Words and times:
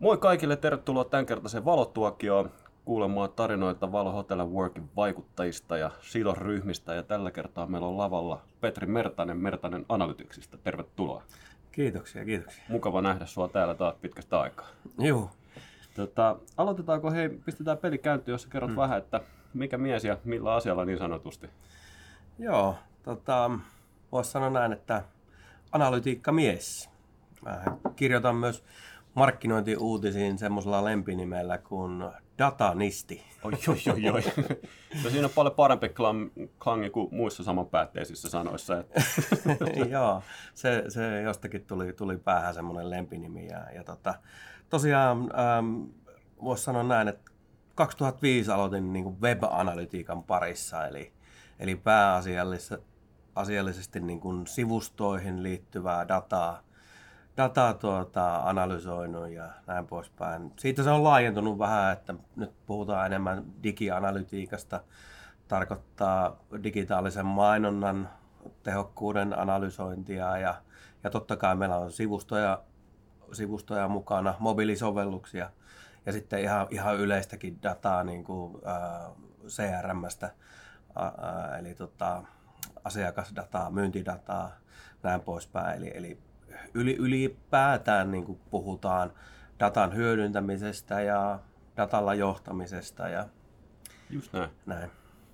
Moi 0.00 0.18
kaikille, 0.18 0.56
tervetuloa 0.56 1.04
tämänkertaiseen 1.04 1.64
valotuokioon 1.64 2.50
kuulemaan 2.84 3.30
tarinoita 3.32 3.92
Valo 3.92 4.12
Hotel 4.12 4.46
Workin 4.46 4.90
vaikuttajista 4.96 5.76
ja 5.76 5.90
sidosryhmistä. 6.00 6.94
Ja 6.94 7.02
tällä 7.02 7.30
kertaa 7.30 7.66
meillä 7.66 7.86
on 7.86 7.98
lavalla 7.98 8.42
Petri 8.60 8.86
Mertanen 8.86 9.36
Mertanen 9.36 9.86
Analyticsista. 9.88 10.58
Tervetuloa. 10.58 11.22
Kiitoksia, 11.72 12.24
kiitoksia. 12.24 12.64
Mukava 12.68 13.02
nähdä 13.02 13.26
sinua 13.26 13.48
täällä 13.48 13.74
taas 13.74 13.94
pitkästä 14.00 14.40
aikaa. 14.40 14.66
Joo. 14.98 15.30
Tota, 15.96 16.36
aloitetaanko, 16.56 17.10
hei, 17.10 17.28
pistetään 17.28 17.78
peli 17.78 17.98
käyntiin, 17.98 18.32
jos 18.32 18.46
kerrot 18.46 18.70
hmm. 18.70 18.76
vähän, 18.76 18.98
että 18.98 19.20
mikä 19.54 19.78
mies 19.78 20.04
ja 20.04 20.18
millä 20.24 20.54
asialla 20.54 20.84
niin 20.84 20.98
sanotusti? 20.98 21.50
Joo, 22.38 22.74
tota, 23.02 23.50
voisi 24.12 24.30
sanoa 24.30 24.50
näin, 24.50 24.72
että 24.72 25.04
analytiikkamies. 25.72 26.90
Mä 27.42 27.62
kirjoitan 27.96 28.36
myös 28.36 28.64
markkinointiuutisiin 29.18 30.38
semmoisella 30.38 30.84
lempinimellä 30.84 31.58
kuin 31.58 32.04
Datanisti. 32.38 33.22
Oi, 33.44 33.52
oi, 33.68 33.92
oi, 33.92 34.08
oi. 34.10 34.22
No 35.04 35.10
siinä 35.10 35.26
on 35.26 35.32
paljon 35.34 35.54
parempi 35.54 35.88
klangi 36.58 36.90
kuin 36.90 37.08
muissa 37.10 37.44
samanpäätteisissä 37.44 38.28
sanoissa. 38.28 38.78
Että. 38.78 39.00
Joo, 39.90 40.22
se, 40.54 40.84
se 40.88 41.22
jostakin 41.22 41.64
tuli, 41.64 41.92
tuli 41.92 42.18
päähän 42.18 42.54
semmoinen 42.54 42.90
lempinimi. 42.90 43.46
Ja, 43.46 43.66
ja 43.74 43.84
tota, 43.84 44.14
tosiaan 44.70 45.18
ähm, 45.18 45.82
voisi 46.44 46.64
sanoa 46.64 46.82
näin, 46.82 47.08
että 47.08 47.30
2005 47.74 48.50
aloitin 48.50 48.92
niin 48.92 49.04
kuin 49.04 49.20
web-analytiikan 49.20 50.22
parissa, 50.22 50.86
eli, 50.86 51.12
eli 51.58 51.76
pääasiallisesti 51.76 52.88
asiallisesti 53.38 54.00
niin 54.00 54.20
kuin 54.20 54.46
sivustoihin 54.46 55.42
liittyvää 55.42 56.08
dataa, 56.08 56.62
dataa 57.38 57.74
tuota, 57.74 58.36
analysoinut 58.36 59.28
ja 59.28 59.48
näin 59.66 59.86
poispäin. 59.86 60.52
Siitä 60.58 60.82
se 60.82 60.90
on 60.90 61.04
laajentunut 61.04 61.58
vähän, 61.58 61.92
että 61.92 62.14
nyt 62.36 62.50
puhutaan 62.66 63.06
enemmän 63.06 63.44
digianalytiikasta. 63.62 64.80
Tarkoittaa 65.48 66.36
digitaalisen 66.62 67.26
mainonnan 67.26 68.08
tehokkuuden 68.62 69.38
analysointia 69.38 70.38
ja, 70.38 70.54
ja 71.04 71.10
totta 71.10 71.36
kai 71.36 71.56
meillä 71.56 71.76
on 71.76 71.92
sivustoja, 71.92 72.62
sivustoja 73.32 73.88
mukana, 73.88 74.34
mobiilisovelluksia 74.38 75.50
ja 76.06 76.12
sitten 76.12 76.40
ihan, 76.40 76.66
ihan 76.70 76.96
yleistäkin 76.96 77.62
dataa 77.62 78.04
niin 78.04 78.24
kuin, 78.24 78.58
äh, 78.66 79.12
CRMstä, 79.46 80.30
äh, 80.96 81.58
eli 81.58 81.74
tota, 81.74 82.22
asiakasdataa, 82.84 83.70
myyntidataa, 83.70 84.50
näin 85.02 85.20
poispäin. 85.20 85.78
Eli, 85.78 85.90
eli 85.94 86.27
yli, 86.74 86.96
ylipäätään 86.96 88.10
niin 88.10 88.24
kuin 88.24 88.40
puhutaan 88.50 89.12
datan 89.60 89.94
hyödyntämisestä 89.94 91.00
ja 91.00 91.38
datalla 91.76 92.14
johtamisesta. 92.14 93.08
Ja 93.08 93.24
Just 94.10 94.32
näin. 94.32 94.50
näin. 94.66 94.90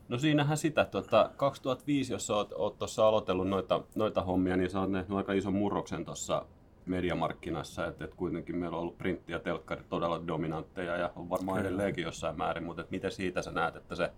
No 0.09 0.19
siinähän 0.19 0.57
sitä, 0.57 0.85
tuota, 0.85 1.31
2005, 1.37 2.13
jos 2.13 2.31
olet, 2.31 2.53
olet 2.53 2.79
tuossa 2.79 3.09
aloitellut 3.09 3.49
noita, 3.49 3.83
noita 3.95 4.23
hommia, 4.23 4.57
niin 4.57 4.71
sä 4.71 4.81
oot 4.81 4.91
nähnyt 4.91 5.17
aika 5.17 5.33
ison 5.33 5.55
murroksen 5.55 6.05
tuossa 6.05 6.47
mediamarkkinassa, 6.87 7.87
että, 7.87 8.05
että 8.05 8.17
kuitenkin 8.17 8.57
meillä 8.57 8.77
on 8.77 8.81
ollut 8.81 8.99
printti 8.99 9.33
ja 9.33 9.39
telkkari 9.39 9.83
todella 9.89 10.27
dominantteja 10.27 10.97
ja 10.97 11.11
on 11.17 11.31
varmaan 11.31 11.59
Kyllä. 11.59 11.69
edelleenkin 11.69 12.05
jossain 12.05 12.39
määrin, 12.39 12.65
mutta 12.65 12.83
että 12.83 12.91
miten 12.91 13.13
siitä 13.13 13.43
sä 13.43 13.51
näet, 13.51 13.77
että 13.77 13.95
se 13.95 14.13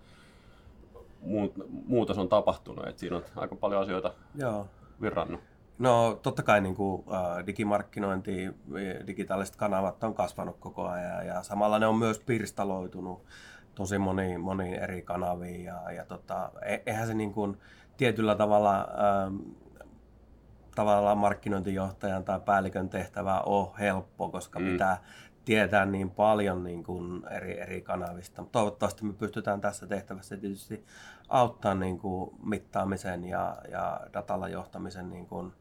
muutos 1.87 2.19
on 2.19 2.29
tapahtunut, 2.29 2.87
että 2.87 3.01
siinä 3.01 3.17
on 3.17 3.25
aika 3.37 3.57
paljon 3.57 3.83
asioita 3.83 4.13
Joo. 4.35 4.67
virrannut. 5.01 5.41
No 5.79 6.19
totta 6.23 6.43
kai 6.43 6.61
niin 6.61 6.75
kuin, 6.75 7.05
äh, 7.13 7.47
digimarkkinointi, 7.47 8.51
digitaaliset 9.07 9.57
kanavat 9.57 10.05
on 10.05 10.15
kasvanut 10.15 10.57
koko 10.61 10.89
ajan 10.89 11.27
ja 11.27 11.43
samalla 11.43 11.79
ne 11.79 11.87
on 11.87 11.97
myös 11.99 12.19
pirstaloitunut 12.19 13.25
tosi 13.75 13.99
moni, 13.99 14.39
moni 14.39 14.75
eri 14.75 15.03
kanaviin 15.03 15.65
ja, 15.65 15.93
ja 15.93 16.05
tota, 16.05 16.51
e, 16.63 16.79
eihän 16.87 17.07
se 17.07 17.15
niin 17.15 17.33
kuin, 17.33 17.59
tietyllä 17.97 18.35
tavalla 18.35 18.77
ähm, 18.79 19.36
tavallaan 20.75 21.19
markkinointijohtajan 21.19 22.25
tai 22.25 22.41
päällikön 22.41 22.89
tehtävä 22.89 23.41
ole 23.41 23.69
helppo, 23.79 24.29
koska 24.29 24.59
mm. 24.59 24.67
pitää 24.67 25.03
tietää 25.45 25.86
niin 25.86 26.11
paljon 26.11 26.65
niin 26.65 26.85
kuin 26.85 27.23
eri, 27.31 27.61
eri 27.61 27.83
kanavista. 27.83 28.45
Toivottavasti 28.53 29.05
me 29.05 29.13
pystytään 29.13 29.61
tässä 29.61 29.86
tehtävässä 29.86 30.36
tietysti 30.36 30.85
auttaa 31.29 31.75
niin 31.75 31.98
kuin 31.98 32.31
mittaamisen 32.45 33.25
ja, 33.25 33.57
ja 33.70 34.01
datalla 34.13 34.48
johtamisen 34.48 35.11
niin 35.11 35.27
kuin 35.27 35.53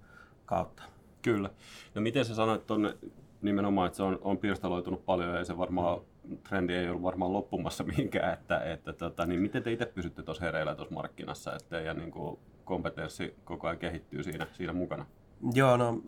kautta. 0.45 0.83
Kyllä. 1.21 1.49
No 1.95 2.01
miten 2.01 2.25
sä 2.25 2.35
sanoit 2.35 2.67
tuonne 2.67 2.97
nimenomaan, 3.41 3.87
että 3.87 3.97
se 3.97 4.03
on, 4.03 4.19
on 4.21 4.37
pirstaloitunut 4.37 5.05
paljon 5.05 5.35
ja 5.35 5.45
se 5.45 5.57
varmaan 5.57 6.01
trendi 6.49 6.73
ei 6.73 6.89
ole 6.89 7.01
varmaan 7.01 7.33
loppumassa 7.33 7.83
mihinkään, 7.97 8.33
että, 8.33 8.59
että 8.59 8.93
tota, 8.93 9.25
niin 9.25 9.41
miten 9.41 9.63
te 9.63 9.71
itse 9.71 9.85
pysytte 9.85 10.23
tuossa 10.23 10.45
hereillä 10.45 10.75
tuossa 10.75 10.93
markkinassa, 10.93 11.55
että 11.55 11.79
ja 11.79 11.93
niin 11.93 12.11
kuin 12.11 12.39
kompetenssi 12.65 13.35
koko 13.43 13.67
ajan 13.67 13.79
kehittyy 13.79 14.23
siinä, 14.23 14.47
siinä 14.53 14.73
mukana? 14.73 15.05
Joo, 15.53 15.77
no 15.77 16.01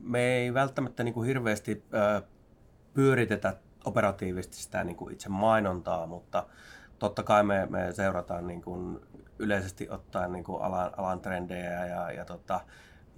me 0.00 0.20
ei 0.20 0.54
välttämättä 0.54 1.04
niin 1.04 1.14
kuin 1.14 1.26
hirveästi 1.26 1.82
pyöritetä 2.94 3.56
operatiivisesti 3.84 4.56
sitä 4.56 4.84
niin 4.84 4.96
kuin 4.96 5.12
itse 5.12 5.28
mainontaa, 5.28 6.06
mutta 6.06 6.46
totta 6.98 7.22
kai 7.22 7.42
me, 7.42 7.66
me 7.70 7.92
seurataan 7.92 8.46
niin 8.46 8.62
kuin 8.62 9.00
yleisesti 9.38 9.88
ottaen 9.90 10.32
niin 10.32 10.44
kuin 10.44 10.62
alan, 10.62 10.90
alan 10.96 11.20
trendejä 11.20 11.86
ja, 11.86 12.12
ja 12.12 12.24
tota, 12.24 12.60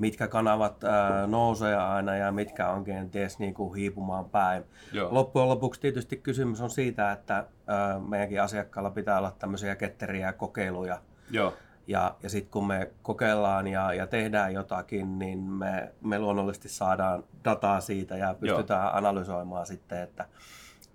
mitkä 0.03 0.29
kanavat 0.29 0.85
ää, 0.85 1.27
nousee 1.27 1.77
aina 1.77 2.17
ja 2.17 2.33
mitkä 2.33 2.69
on 2.69 2.85
kenties 2.85 3.39
niin 3.39 3.55
kuin 3.55 3.75
hiipumaan 3.75 4.25
päin. 4.25 4.65
Joo. 4.93 5.15
Loppujen 5.15 5.49
lopuksi 5.49 5.81
tietysti 5.81 6.17
kysymys 6.17 6.61
on 6.61 6.71
siitä, 6.71 7.13
että 7.13 7.47
ää, 7.67 7.99
meidänkin 7.99 8.43
asiakkailla 8.43 8.91
pitää 8.91 9.19
olla 9.19 9.31
tämmöisiä 9.39 9.77
ketteriä 9.77 10.33
kokeiluja. 10.33 10.99
Joo. 11.31 11.55
Ja, 11.87 12.15
ja 12.23 12.29
sitten 12.29 12.51
kun 12.51 12.67
me 12.67 12.91
kokeillaan 13.03 13.67
ja, 13.67 13.95
ja 13.95 14.07
tehdään 14.07 14.55
jotakin, 14.55 15.19
niin 15.19 15.39
me, 15.39 15.93
me 16.01 16.19
luonnollisesti 16.19 16.69
saadaan 16.69 17.25
dataa 17.45 17.81
siitä 17.81 18.17
ja 18.17 18.35
pystytään 18.35 18.85
Joo. 18.85 18.97
analysoimaan 18.97 19.67
sitten, 19.67 20.03
että 20.03 20.25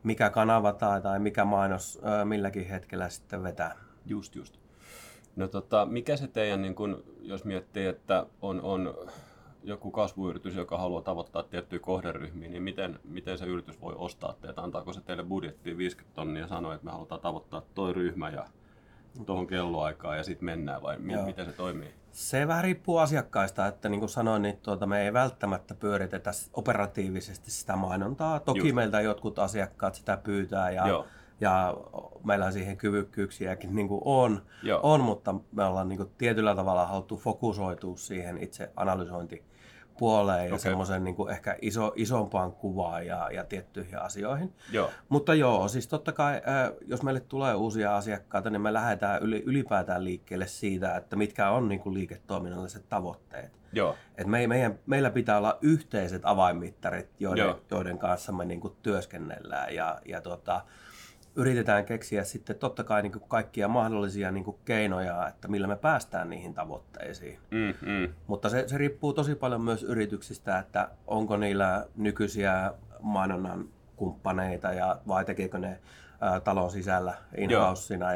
mikä 0.03 0.29
kanava 0.29 0.73
tai, 0.73 1.01
tai 1.01 1.19
mikä 1.19 1.46
mainos 1.46 2.00
ää, 2.03 2.25
milläkin 2.25 2.67
hetkellä 2.67 3.09
sitten 3.09 3.44
vetää. 3.44 3.75
Just, 4.06 4.35
just. 4.35 4.66
No 5.38 5.48
tota, 5.48 5.86
mikä 5.86 6.18
se 6.18 6.28
teidän, 6.28 6.62
niin 6.62 6.75
kun, 6.75 7.03
jos 7.22 7.46
miettii, 7.46 7.86
että 7.86 8.25
on, 8.42 8.62
on 8.62 8.96
joku 9.64 9.92
kasvuyritys, 9.92 10.56
joka 10.56 10.78
haluaa 10.78 11.02
tavoittaa 11.02 11.44
tiettyjä 11.44 11.80
kohderyhmiä, 11.80 12.50
niin 12.50 12.64
miten, 12.64 13.00
miten 13.03 13.38
se 13.38 13.46
yritys 13.46 13.81
voi 13.81 13.94
ostaa 13.97 14.36
teitä? 14.42 14.62
Antaako 14.62 14.94
se 14.94 15.02
teille 15.02 15.24
budjettiin 15.24 15.78
50 15.78 16.16
tonnia 16.16 16.42
ja 16.42 16.47
sanoo, 16.47 16.74
että 16.74 16.86
me 16.86 16.92
halutaan 16.92 17.22
tavoittaa 17.22 17.62
toi 17.76 17.94
ryhmä 17.94 18.30
ja 18.30 18.46
tuohon 19.26 19.47
kelloaikaan 19.47 20.18
ja 20.18 20.24
sitten 20.24 20.46
mennään 20.46 20.81
vai 20.81 20.97
mi- 20.97 21.22
miten 21.26 21.46
se 21.46 21.52
toimii? 21.52 21.94
Se 22.12 22.47
vähän 22.47 22.64
riippuu 22.64 22.97
asiakkaista, 22.97 23.68
että 23.68 23.90
niin 23.90 24.00
kuin 24.00 24.09
sanoin, 24.09 24.42
niin 24.42 24.58
tuota, 24.58 24.86
me 24.86 25.02
ei 25.02 25.14
välttämättä 25.14 25.76
pyöritetä 25.76 26.31
operatiivisesti 26.53 27.52
sitä 27.52 27.76
mainontaa. 27.76 28.40
Toki 28.40 28.59
Just. 28.59 28.76
meiltä 28.76 29.02
jotkut 29.02 29.40
asiakkaat 29.40 29.96
sitä 29.96 30.18
pyytää 30.18 30.72
ja 30.72 30.88
Joo 30.88 31.06
ja 31.42 31.78
meillä 32.24 32.52
siihen 32.52 32.78
kyvykkyyksiäkin 32.78 33.75
niin 33.75 33.88
kuin 33.88 34.02
on, 34.06 34.42
on, 34.81 35.02
mutta 35.02 35.36
me 35.52 35.64
ollaan 35.64 35.90
niin 35.90 35.98
kuin 35.98 36.12
tietyllä 36.18 36.56
tavalla 36.56 36.88
haluttu 36.88 37.18
fokusoitua 37.18 37.98
siihen 37.98 38.38
itse 38.38 38.72
analysointipuoleen 38.75 40.44
ja 40.44 40.46
okay. 40.46 40.59
semmoisen 40.59 41.03
niin 41.03 41.16
kuin 41.16 41.31
ehkä 41.31 41.58
iso, 41.62 41.94
isompaan 41.96 42.52
kuvaan 42.52 43.06
ja, 43.06 43.30
ja 43.31 43.44
tiettyihin 43.44 44.00
asioihin. 44.00 44.53
Joo. 44.72 44.90
Mutta 45.09 45.34
joo, 45.34 45.68
siis 45.68 45.88
totta 45.88 46.12
kai, 46.12 46.42
jos 46.88 47.03
meille 47.03 47.20
tulee 47.20 47.56
uusia 47.56 47.97
asiakkaita, 47.97 48.50
niin 48.50 48.62
me 48.62 48.74
lähdetään 48.74 49.22
yli, 49.22 49.44
ylipäätään 49.46 50.03
liikkeelle 50.03 50.47
siitä, 50.47 50.96
että 50.96 51.16
mitkä 51.16 51.50
on 51.50 51.70
niin 51.70 51.80
kuin 51.80 51.94
liiketoiminnalliset 51.94 52.90
tavoitteet. 52.90 53.58
Joo. 53.74 53.96
Et 54.18 54.28
me, 54.28 54.47
meidän, 54.47 54.80
meillä 54.86 55.09
pitää 55.09 55.38
olla 55.38 55.58
yhteiset 55.62 56.22
avainmittarit, 56.26 57.09
joiden, 57.20 57.56
joiden 57.72 57.97
kanssa 57.97 58.31
me 58.31 58.46
niin 58.46 58.62
kuin 58.62 58.76
työskennellään 58.84 59.76
ja, 59.76 60.02
ja 60.06 60.22
tuota, 60.22 60.61
yritetään 61.37 61.85
keksiä 61.85 62.23
sitten 62.23 62.55
totta 62.55 62.84
kai 62.84 63.01
niin 63.01 63.11
kuin 63.11 63.23
kaikkia 63.28 63.67
mahdollisia 63.67 64.31
niin 64.31 64.43
kuin 64.43 64.57
keinoja, 64.66 65.28
että 65.28 65.47
millä 65.47 65.67
me 65.67 65.75
päästään 65.75 66.29
niihin 66.29 66.53
tavoitteisiin. 66.53 67.39
Mm, 67.51 67.73
mm. 67.91 68.13
Mutta 68.28 68.49
se, 68.49 68.67
se 68.67 68.78
riippuu 68.78 69.13
tosi 69.13 69.35
paljon 69.35 69.61
myös 69.61 69.84
yrityksistä, 69.84 70.59
että 70.59 70.89
onko 71.07 71.37
niillä 71.37 71.85
nykyisiä 71.95 72.73
mainonnan 72.99 73.66
kumppaneita 73.95 74.73
ja 74.73 74.99
vai 75.07 75.25
tekeekö 75.25 75.57
ne 75.57 75.79
ä, 76.22 76.39
talon 76.39 76.72
sisällä 76.72 77.13
in 77.37 77.49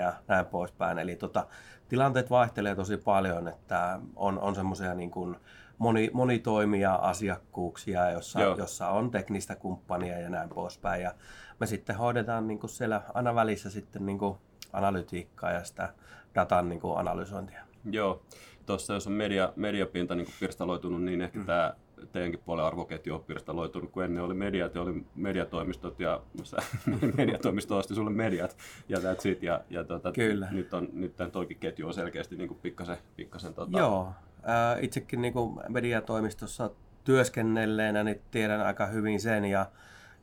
ja 0.01 0.13
näin 0.27 0.45
poispäin. 0.45 0.99
Eli 0.99 1.15
tota, 1.15 1.47
tilanteet 1.91 2.29
vaihtelee 2.29 2.75
tosi 2.75 2.97
paljon, 2.97 3.47
että 3.47 3.99
on, 4.15 4.39
on 4.39 4.55
semmoisia 4.55 4.93
niin 4.93 5.11
kuin, 5.11 5.35
moni, 5.77 6.09
monitoimia 6.13 6.93
asiakkuuksia, 6.93 8.11
jossa, 8.11 8.41
jossa 8.41 8.87
on 8.87 9.11
teknistä 9.11 9.55
kumppania 9.55 10.19
ja 10.19 10.29
näin 10.29 10.49
poispäin. 10.49 11.01
Ja 11.01 11.13
me 11.59 11.67
sitten 11.67 11.95
hoidetaan 11.95 12.47
niin 12.47 12.59
kuin 12.59 12.69
siellä 12.69 13.01
aina 13.13 13.35
välissä 13.35 13.69
sitten 13.69 14.05
niin 14.05 14.19
kuin 14.19 14.37
analytiikkaa 14.73 15.51
ja 15.51 15.63
sitä 15.63 15.93
datan 16.35 16.69
niin 16.69 16.81
kuin 16.81 16.97
analysointia. 16.97 17.63
Joo, 17.91 18.21
tuossa 18.65 18.93
jos 18.93 19.07
on 19.07 19.13
media, 19.13 19.53
mediapinta 19.55 20.15
niin 20.15 20.25
kuin 20.25 20.35
pirstaloitunut, 20.39 21.03
niin 21.03 21.21
ehkä 21.21 21.39
mm. 21.39 21.45
tämä 21.45 21.73
teidänkin 22.11 22.41
puolen 22.45 22.65
arvoketju 22.65 23.15
on 23.15 23.23
pirstaloitunut, 23.23 23.91
kun 23.91 24.03
ennen 24.03 24.23
oli 24.23 24.33
mediat 24.33 24.75
ja 24.75 24.81
oli 24.81 25.05
mediatoimistot 25.15 25.99
ja 25.99 26.21
mediatoimisto 27.17 27.77
osti 27.77 27.95
sulle 27.95 28.09
mediat 28.09 28.57
ja 28.89 28.97
that's 28.97 29.29
it. 29.29 29.43
Ja, 29.43 29.61
ja 29.69 29.83
tota, 29.83 30.11
Kyllä. 30.11 30.47
nyt, 30.51 30.73
on, 30.73 30.89
nyt 30.93 31.15
tämän 31.15 31.31
toikin 31.31 31.57
ketju 31.57 31.87
on 31.87 31.93
selkeästi 31.93 32.35
niin 32.35 32.47
kuin 32.47 32.59
pikkasen, 32.61 32.97
pikkasen 33.15 33.53
tota... 33.53 33.77
Joo, 33.77 34.13
ää, 34.43 34.77
itsekin 34.79 35.21
niin 35.21 35.33
kuin 35.33 35.59
mediatoimistossa 35.69 36.69
työskennelleenä 37.03 38.03
niin 38.03 38.21
tiedän 38.31 38.61
aika 38.61 38.85
hyvin 38.85 39.19
sen 39.19 39.45
ja, 39.45 39.65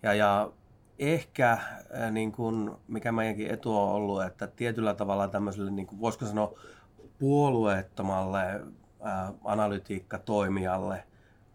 ja, 0.03 0.15
ja 0.15 0.53
ehkä 0.99 1.59
niin 2.11 2.33
kuin, 2.33 2.71
mikä 2.89 3.13
meidänkin 3.13 3.51
etu 3.51 3.77
on 3.77 3.91
ollut, 3.91 4.23
että 4.23 4.47
tietyllä 4.47 4.95
tavalla 4.95 5.29
tämmöiselle, 5.29 5.71
niin 5.71 5.87
kuin, 5.87 6.01
voisiko 6.01 6.27
sanoa, 6.27 6.55
puolueettomalle 7.19 8.61
ää, 9.03 9.33
analytiikkatoimijalle 9.45 11.05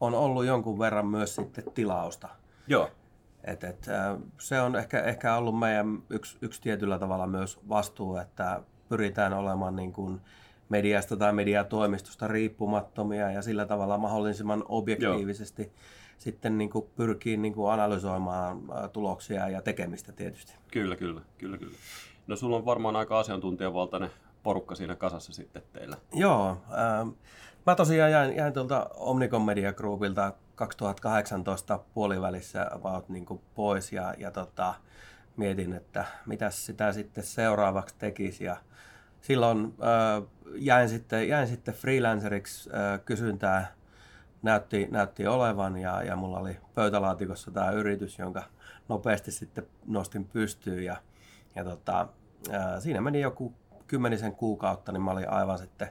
on 0.05 0.13
ollut 0.13 0.45
jonkun 0.45 0.79
verran 0.79 1.07
myös 1.07 1.35
sitten 1.35 1.63
tilausta. 1.73 2.29
Joo. 2.67 2.89
Et, 3.43 3.63
et, 3.63 3.85
se 4.37 4.61
on 4.61 4.75
ehkä, 4.75 5.01
ehkä 5.01 5.35
ollut 5.35 5.59
meidän 5.59 6.03
yksi, 6.09 6.37
yksi 6.41 6.61
tietyllä 6.61 6.99
tavalla 6.99 7.27
myös 7.27 7.59
vastuu, 7.69 8.17
että 8.17 8.63
pyritään 8.89 9.33
olemaan 9.33 9.75
niin 9.75 9.93
kuin 9.93 10.21
mediasta 10.69 11.17
tai 11.17 11.33
mediatoimistosta 11.33 12.27
riippumattomia 12.27 13.31
ja 13.31 13.41
sillä 13.41 13.65
tavalla 13.65 13.97
mahdollisimman 13.97 14.63
objektiivisesti 14.67 15.61
Joo. 15.61 15.71
sitten 16.17 16.57
niin 16.57 16.69
kuin 16.69 16.85
pyrkii 16.95 17.37
niin 17.37 17.53
kuin 17.53 17.71
analysoimaan 17.71 18.61
tuloksia 18.93 19.49
ja 19.49 19.61
tekemistä 19.61 20.11
tietysti. 20.11 20.53
Kyllä, 20.71 20.95
kyllä, 20.95 21.21
kyllä, 21.37 21.57
kyllä. 21.57 21.75
No 22.27 22.35
sulla 22.35 22.57
on 22.57 22.65
varmaan 22.65 22.95
aika 22.95 23.19
asiantuntijavaltainen 23.19 24.09
porukka 24.43 24.75
siinä 24.75 24.95
kasassa 24.95 25.33
sitten 25.33 25.63
teillä. 25.73 25.97
Joo. 26.13 26.49
Ähm, 26.49 27.09
mä 27.65 27.75
tosiaan 27.75 28.11
jäin, 28.11 28.35
jäin 28.35 28.53
tuolta 28.53 28.89
Omnicom 28.95 29.45
Media 29.45 29.73
Groupilta 29.73 30.33
2018 30.55 31.79
puolivälissä 31.93 32.67
about 32.71 33.09
niin 33.09 33.25
kuin 33.25 33.41
pois 33.55 33.91
ja, 33.91 34.13
ja 34.17 34.31
tota, 34.31 34.73
mietin, 35.37 35.73
että 35.73 36.05
mitä 36.25 36.49
sitä 36.49 36.91
sitten 36.91 37.23
seuraavaksi 37.23 37.95
tekisi. 37.99 38.43
Ja 38.43 38.57
silloin 39.21 39.73
äh, 39.83 40.23
jäin, 40.55 40.89
sitten, 40.89 41.27
jäin 41.27 41.47
sitten 41.47 41.73
freelanceriksi, 41.73 42.69
äh, 42.73 42.99
kysyntää 43.05 43.73
näytti, 44.41 44.87
näytti 44.91 45.27
olevan 45.27 45.77
ja, 45.77 46.03
ja 46.03 46.15
mulla 46.15 46.39
oli 46.39 46.57
pöytälaatikossa 46.75 47.51
tämä 47.51 47.71
yritys, 47.71 48.19
jonka 48.19 48.43
nopeasti 48.89 49.31
sitten 49.31 49.67
nostin 49.85 50.25
pystyyn 50.25 50.85
ja, 50.85 50.97
ja 51.55 51.63
tota, 51.63 52.07
äh, 52.53 52.79
siinä 52.79 53.01
meni 53.01 53.21
joku 53.21 53.53
kymmenisen 53.87 54.35
kuukautta, 54.35 54.91
niin 54.91 55.01
mä 55.01 55.11
olin 55.11 55.29
aivan 55.29 55.57
sitten 55.57 55.89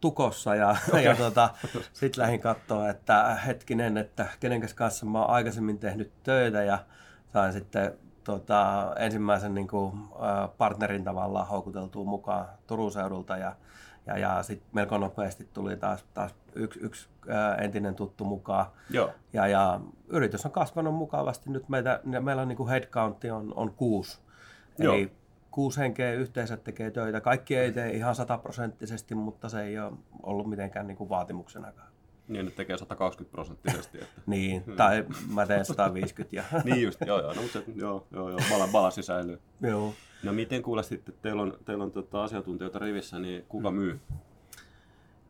tukossa 0.00 0.54
ja, 0.54 0.76
okay. 0.88 1.02
ja 1.02 1.16
tota, 1.16 1.50
sitten 1.92 2.22
lähdin 2.22 2.40
katsoa, 2.40 2.88
että 2.88 3.34
hetkinen, 3.46 3.96
että 3.96 4.26
kenen 4.40 4.62
kanssa 4.74 5.06
mä 5.06 5.20
oon 5.20 5.30
aikaisemmin 5.30 5.78
tehnyt 5.78 6.12
töitä 6.22 6.62
ja 6.62 6.78
sain 7.32 7.52
sitten 7.52 7.92
tota, 8.24 8.92
ensimmäisen 8.98 9.54
niin 9.54 9.68
kuin, 9.68 9.92
partnerin 10.58 11.04
tavallaan 11.04 11.46
houkuteltua 11.46 12.04
mukaan 12.04 12.46
Turun 12.66 12.92
seudulta 12.92 13.36
ja, 13.36 13.56
ja, 14.06 14.18
ja 14.18 14.42
sitten 14.42 14.68
melko 14.72 14.98
nopeasti 14.98 15.48
tuli 15.52 15.76
taas, 15.76 16.04
taas 16.14 16.34
yksi, 16.54 16.80
yksi 16.80 17.08
entinen 17.58 17.94
tuttu 17.94 18.24
mukaan. 18.24 18.66
Joo. 18.90 19.10
Ja, 19.32 19.46
ja 19.46 19.80
yritys 20.08 20.46
on 20.46 20.52
kasvanut 20.52 20.94
mukavasti. 20.94 21.50
Nyt 21.50 21.68
meitä, 21.68 22.00
meillä 22.04 22.42
on 22.42 22.48
niin 22.48 22.56
kuin 22.56 22.68
headcountti 22.68 23.30
on, 23.30 23.52
on 23.56 23.72
kuusi. 23.74 24.18
Joo. 24.78 24.94
Eli 24.94 25.12
kuusi 25.50 25.80
henkeä 25.80 26.12
yhteensä 26.12 26.56
tekee 26.56 26.90
töitä. 26.90 27.20
Kaikki 27.20 27.56
ei 27.56 27.72
tee 27.72 27.90
ihan 27.90 28.14
sataprosenttisesti, 28.14 29.14
mutta 29.14 29.48
se 29.48 29.62
ei 29.62 29.78
ole 29.78 29.92
ollut 30.22 30.46
mitenkään 30.46 30.86
niin 30.86 30.96
kuin 30.96 31.10
vaatimuksenakaan. 31.10 31.90
Niin, 32.28 32.46
että 32.46 32.56
tekee 32.56 32.78
120 32.78 33.32
prosenttisesti. 33.32 33.98
Että. 33.98 34.20
niin, 34.26 34.64
hmm. 34.66 34.76
tai 34.76 35.04
mä 35.34 35.46
teen 35.46 35.64
150. 35.64 36.36
Ja... 36.36 36.44
niin 36.64 36.82
just, 36.82 37.00
joo, 37.06 37.20
joo, 37.20 37.34
no, 37.34 37.42
mutta 37.42 37.58
se, 37.58 37.64
joo, 37.74 38.06
joo, 38.10 38.30
joo, 38.30 38.68
balansi 38.72 39.02
säilyy. 39.02 39.40
joo. 39.60 39.94
No 40.22 40.32
miten 40.32 40.62
kuulet 40.62 40.86
sitten, 40.86 41.14
teillä 41.22 41.42
on, 41.42 41.58
teillä 41.64 41.84
on 41.84 41.92
tota 41.92 42.22
asiantuntijoita 42.22 42.78
rivissä, 42.78 43.18
niin 43.18 43.44
kuka 43.48 43.70
myy? 43.70 44.00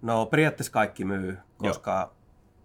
No 0.02 0.26
periaatteessa 0.26 0.72
kaikki 0.72 1.04
myy, 1.04 1.38
koska 1.58 1.90
joo 2.00 2.19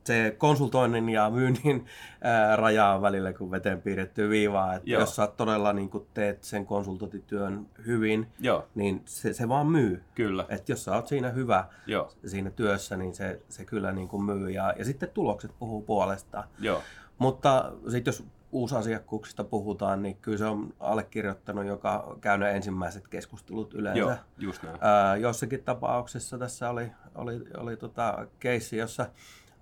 se 0.06 0.36
konsultoinnin 0.38 1.10
ja 1.10 1.30
myynnin 1.30 1.86
ää, 2.22 2.56
raja 2.56 2.88
on 2.88 3.02
välillä 3.02 3.34
kuin 3.34 3.52
veteen 3.52 3.82
piirretty 3.82 4.30
viivaa. 4.30 4.74
Että 4.74 4.90
Joo. 4.90 5.00
jos 5.00 5.16
sä 5.16 5.28
todella 5.28 5.74
niin 5.74 5.90
kun 5.90 6.08
teet 6.14 6.44
sen 6.44 6.66
konsultointityön 6.66 7.68
hyvin, 7.86 8.28
Joo. 8.40 8.68
niin 8.76 9.02
se, 9.06 9.34
se 9.34 9.50
vaan 9.50 9.68
myy. 9.68 10.04
Kyllä. 10.16 10.46
Että 10.50 10.72
jos 10.72 10.84
sä 10.84 10.96
oot 10.96 11.08
siinä 11.08 11.30
hyvä 11.30 11.66
Joo. 11.88 12.12
siinä 12.26 12.50
työssä, 12.50 12.98
niin 12.98 13.16
se, 13.16 13.42
se 13.50 13.66
kyllä 13.66 13.92
niin 13.92 14.08
kuin 14.08 14.24
myy. 14.24 14.50
Ja, 14.50 14.74
ja 14.78 14.86
sitten 14.86 15.10
tulokset 15.10 15.52
puhuu 15.60 15.82
puolestaan. 15.82 16.48
Joo. 16.60 16.82
Mutta 17.18 17.72
sitten 17.90 18.12
jos 18.12 18.24
uusasiakkuuksista 18.52 19.44
puhutaan, 19.44 20.02
niin 20.02 20.18
kyllä 20.22 20.38
se 20.38 20.46
on 20.46 20.74
allekirjoittanut, 20.80 21.66
joka 21.66 22.18
käy 22.22 22.38
ne 22.38 22.52
ensimmäiset 22.52 23.08
keskustelut 23.08 23.74
yleensä. 23.74 24.00
Joo, 24.00 24.16
just 24.38 24.64
näin. 24.64 24.78
Ää, 24.82 25.16
jossakin 25.16 25.64
tapauksessa 25.64 26.38
tässä 26.38 26.70
oli, 26.70 26.92
oli, 27.16 27.42
oli 27.58 27.78
tota 27.78 28.28
keissi, 28.40 28.78
jossa 28.78 29.06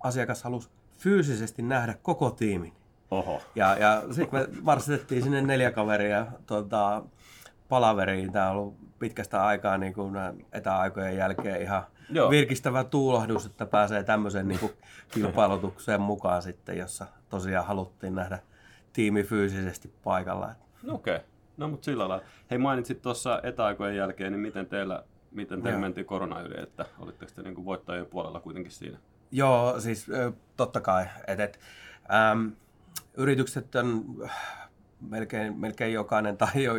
asiakas 0.04 0.42
halusi 0.42 0.68
fyysisesti 0.98 1.62
nähdä 1.62 1.94
koko 2.02 2.30
tiimin. 2.30 2.72
Oho. 3.10 3.42
Ja, 3.54 3.76
ja 3.76 4.02
sitten 4.10 4.40
me 4.40 4.48
marssitettiin 4.62 5.22
sinne 5.22 5.42
neljä 5.42 5.70
kaveria 5.70 6.26
tuota, 6.46 7.02
palaveriin. 7.68 8.32
Tämä 8.32 8.50
on 8.50 8.56
ollut 8.56 8.98
pitkästä 8.98 9.46
aikaa 9.46 9.78
niin 9.78 9.94
kuin 9.94 10.14
etäaikojen 10.52 11.16
jälkeen 11.16 11.62
ihan 11.62 11.82
Joo. 12.10 12.30
virkistävä 12.30 12.84
tuulahdus, 12.84 13.46
että 13.46 13.66
pääsee 13.66 14.02
tämmöiseen 14.04 14.48
niin 14.48 14.60
kuin 14.60 14.72
kilpailutukseen 15.10 16.00
mukaan 16.00 16.42
sitten, 16.42 16.78
jossa 16.78 17.06
tosiaan 17.28 17.66
haluttiin 17.66 18.14
nähdä 18.14 18.38
tiimi 18.92 19.22
fyysisesti 19.22 19.92
paikalla. 20.04 20.50
No 20.82 20.94
okei, 20.94 21.16
okay. 21.16 21.26
no 21.56 21.68
mutta 21.68 21.84
sillä 21.84 22.08
lailla. 22.08 22.24
Hei 22.50 22.58
mainitsit 22.58 23.02
tuossa 23.02 23.40
etäaikojen 23.42 23.96
jälkeen, 23.96 24.32
niin 24.32 24.40
miten 24.40 24.66
teillä 24.66 25.04
miten 25.30 25.62
teillä 25.62 25.78
mentiin 25.78 26.06
korona 26.06 26.40
yli, 26.40 26.62
että 26.62 26.86
olitteko 26.98 27.32
te 27.34 27.42
niin 27.42 27.54
kuin 27.54 27.64
voittajien 27.64 28.06
puolella 28.06 28.40
kuitenkin 28.40 28.72
siinä? 28.72 28.98
Joo, 29.34 29.80
siis 29.80 30.06
totta 30.56 30.80
kai. 30.80 31.06
Et, 31.26 31.40
et, 31.40 31.60
äm, 32.32 32.52
yritykset 33.16 33.74
on 33.74 34.04
melkein, 35.00 35.58
melkein 35.58 35.92
jokainen, 35.92 36.36
tai 36.36 36.64
jo, 36.64 36.74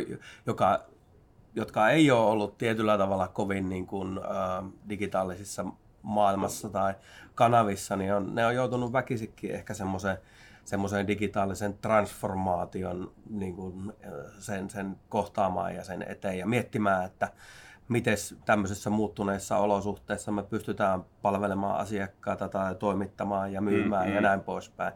joka, 0.46 0.86
jotka 1.56 1.90
ei 1.90 2.12
ole 2.12 2.30
ollut 2.30 2.58
tietyllä 2.58 2.98
tavalla 2.98 3.28
kovin 3.28 3.70
niin 3.70 3.88
kuin, 3.88 4.18
ä, 4.18 4.22
digitaalisissa 4.90 5.66
maailmassa 6.02 6.70
tai 6.70 6.94
kanavissa, 7.36 7.96
niin 7.96 8.14
on, 8.14 8.36
ne 8.36 8.46
on 8.46 8.56
joutunut 8.56 8.94
väkisikin 8.94 9.52
ehkä 9.52 9.74
semmoisen 9.74 10.18
semmoisen 10.66 11.08
digitaalisen 11.08 11.78
transformaation 11.78 13.12
niin 13.30 13.56
kuin 13.56 13.94
sen, 14.40 14.70
sen 14.70 14.96
kohtaamaan 15.10 15.76
ja 15.76 15.84
sen 15.84 16.06
eteen 16.10 16.38
ja 16.38 16.48
miettimään, 16.48 17.06
että 17.06 17.32
miten 17.88 18.18
tämmöisessä 18.46 18.90
muuttuneessa 18.90 19.58
olosuhteessa 19.58 20.32
me 20.32 20.44
pystytään 20.44 21.06
palvelemaan 21.22 21.80
asiakkaita 21.80 22.50
tai 22.50 22.76
toimittamaan 22.76 23.54
ja 23.54 23.62
myymään 23.62 24.04
mm-hmm. 24.04 24.16
ja 24.16 24.22
näin 24.22 24.42
poispäin. 24.42 24.94